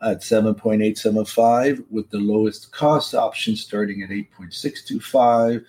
at 0.00 0.20
7.875 0.20 1.84
with 1.90 2.10
the 2.10 2.18
lowest 2.18 2.72
cost 2.72 3.14
option 3.14 3.54
starting 3.54 4.02
at 4.02 4.10
8.625. 4.10 5.64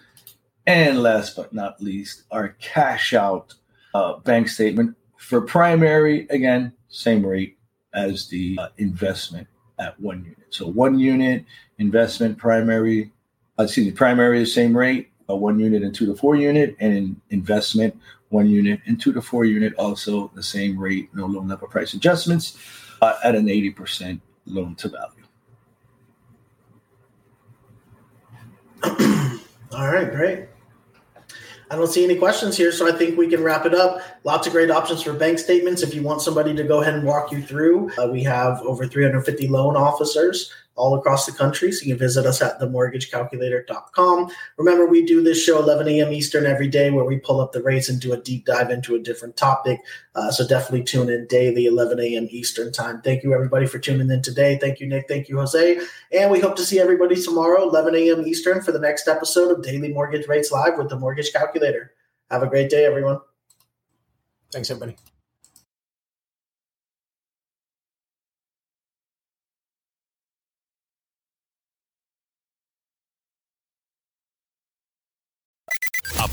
And 0.66 1.04
last 1.04 1.36
but 1.36 1.54
not 1.54 1.82
least, 1.82 2.24
our 2.32 2.50
cash 2.60 3.14
out 3.14 3.54
uh, 3.94 4.18
bank 4.18 4.48
statement 4.48 4.96
for 5.18 5.42
primary, 5.42 6.26
again, 6.30 6.74
same 6.90 7.26
rate 7.26 7.58
as 7.94 8.28
the 8.28 8.58
uh, 8.60 8.70
investment 8.78 9.48
at 9.80 10.00
one 10.00 10.24
unit. 10.24 10.48
So 10.50 10.68
one 10.68 11.00
unit 11.00 11.46
investment 11.78 12.38
primary, 12.38 13.12
uh, 13.60 13.64
excuse 13.64 13.88
me, 13.88 13.92
primary 13.92 14.42
is 14.42 14.54
same 14.54 14.76
rate, 14.76 15.12
a 15.30 15.36
one 15.36 15.60
unit 15.60 15.84
and 15.84 15.94
two 15.94 16.06
to 16.06 16.16
four 16.16 16.36
unit, 16.36 16.76
and 16.80 16.96
in 16.96 17.22
investment 17.30 17.96
one 18.30 18.50
unit 18.50 18.82
and 18.88 19.00
two 19.00 19.14
to 19.14 19.22
four 19.22 19.46
unit 19.46 19.74
also 19.76 20.32
the 20.36 20.44
same 20.44 20.78
rate, 20.78 21.10
no 21.14 21.26
loan 21.26 21.48
level 21.48 21.68
price 21.68 21.94
adjustments 21.94 22.58
uh, 23.02 23.16
at 23.24 23.36
an 23.36 23.46
80% 23.46 24.20
loan 24.46 24.76
to 24.76 24.90
value. 24.90 25.24
All 29.72 29.88
right, 29.88 30.12
great. 30.12 30.48
I 31.72 31.76
don't 31.76 31.88
see 31.88 32.04
any 32.04 32.16
questions 32.16 32.58
here, 32.58 32.72
so 32.72 32.88
I 32.88 32.92
think 32.92 33.18
we 33.18 33.28
can 33.28 33.44
wrap 33.44 33.66
it 33.66 33.74
up. 33.74 34.02
Lots 34.24 34.48
of 34.48 34.54
great 34.54 34.70
options 34.70 35.02
for 35.02 35.14
bank 35.14 35.40
statements. 35.40 35.82
If 35.82 35.94
you 35.94 36.02
want 36.04 36.22
somebody 36.22 36.54
to 36.56 36.64
go 36.64 36.82
ahead 36.82 36.94
and 36.94 37.04
walk 37.04 37.32
you 37.32 37.42
through, 37.42 37.92
uh, 37.98 38.08
we 38.08 38.24
have 38.24 38.62
over 38.62 38.86
350 38.86 39.48
loan 39.48 39.76
officers 39.76 40.52
all 40.76 40.96
across 40.96 41.26
the 41.26 41.32
country. 41.32 41.72
So 41.72 41.86
you 41.86 41.94
can 41.94 42.00
visit 42.00 42.26
us 42.26 42.42
at 42.42 42.60
themortgagecalculator.com. 42.60 44.32
Remember, 44.58 44.88
we 44.88 45.06
do 45.06 45.22
this 45.22 45.44
show 45.44 45.60
11 45.60 45.88
a.m. 45.88 46.12
Eastern 46.12 46.46
every 46.46 46.68
day 46.68 46.90
where 46.92 47.06
we 47.06 47.18
pull 47.18 47.40
up 47.40 47.52
the 47.52 47.62
rates 47.62 47.90
and 47.90 48.00
do 48.00 48.14
a 48.14 48.18
deep 48.18 48.46
dive 48.46 48.72
into 48.72 48.96
a 48.96 49.00
different 49.00 49.38
topic. 49.38 49.80
Uh, 50.16 50.32
so 50.32 50.48
definitely 50.48 50.84
tune 50.84 51.10
in 51.10 51.28
daily, 51.28 51.66
11 51.66 52.00
a.m. 52.00 52.28
Eastern 52.32 52.72
time. 52.72 53.02
Thank 53.02 53.24
you, 53.24 53.34
everybody, 53.34 53.68
for 53.68 53.80
tuning 53.80 54.10
in 54.10 54.22
today. 54.22 54.58
Thank 54.60 54.80
you, 54.80 54.88
Nick. 54.88 55.08
Thank 55.08 55.30
you, 55.30 55.38
Jose. 55.38 55.80
And 56.12 56.32
we 56.32 56.40
hope 56.40 56.56
to 56.56 56.66
see 56.66 56.80
everybody 56.80 57.22
tomorrow, 57.22 57.68
11 57.68 57.96
a.m. 57.96 58.28
Eastern, 58.28 58.62
for 58.62 58.72
the 58.72 58.80
next 58.80 59.08
episode 59.08 59.52
of 59.52 59.64
Daily 59.64 59.94
Mortgage 59.94 60.28
Rates 60.28 60.52
Live 60.52 60.78
with 60.78 60.90
the 60.90 61.00
Mortgage 61.00 61.32
Calculator. 61.32 61.92
Have 62.30 62.44
a 62.44 62.48
great 62.48 62.70
day, 62.70 62.86
everyone. 62.86 63.20
Thanks, 64.52 64.70
everybody. 64.70 65.13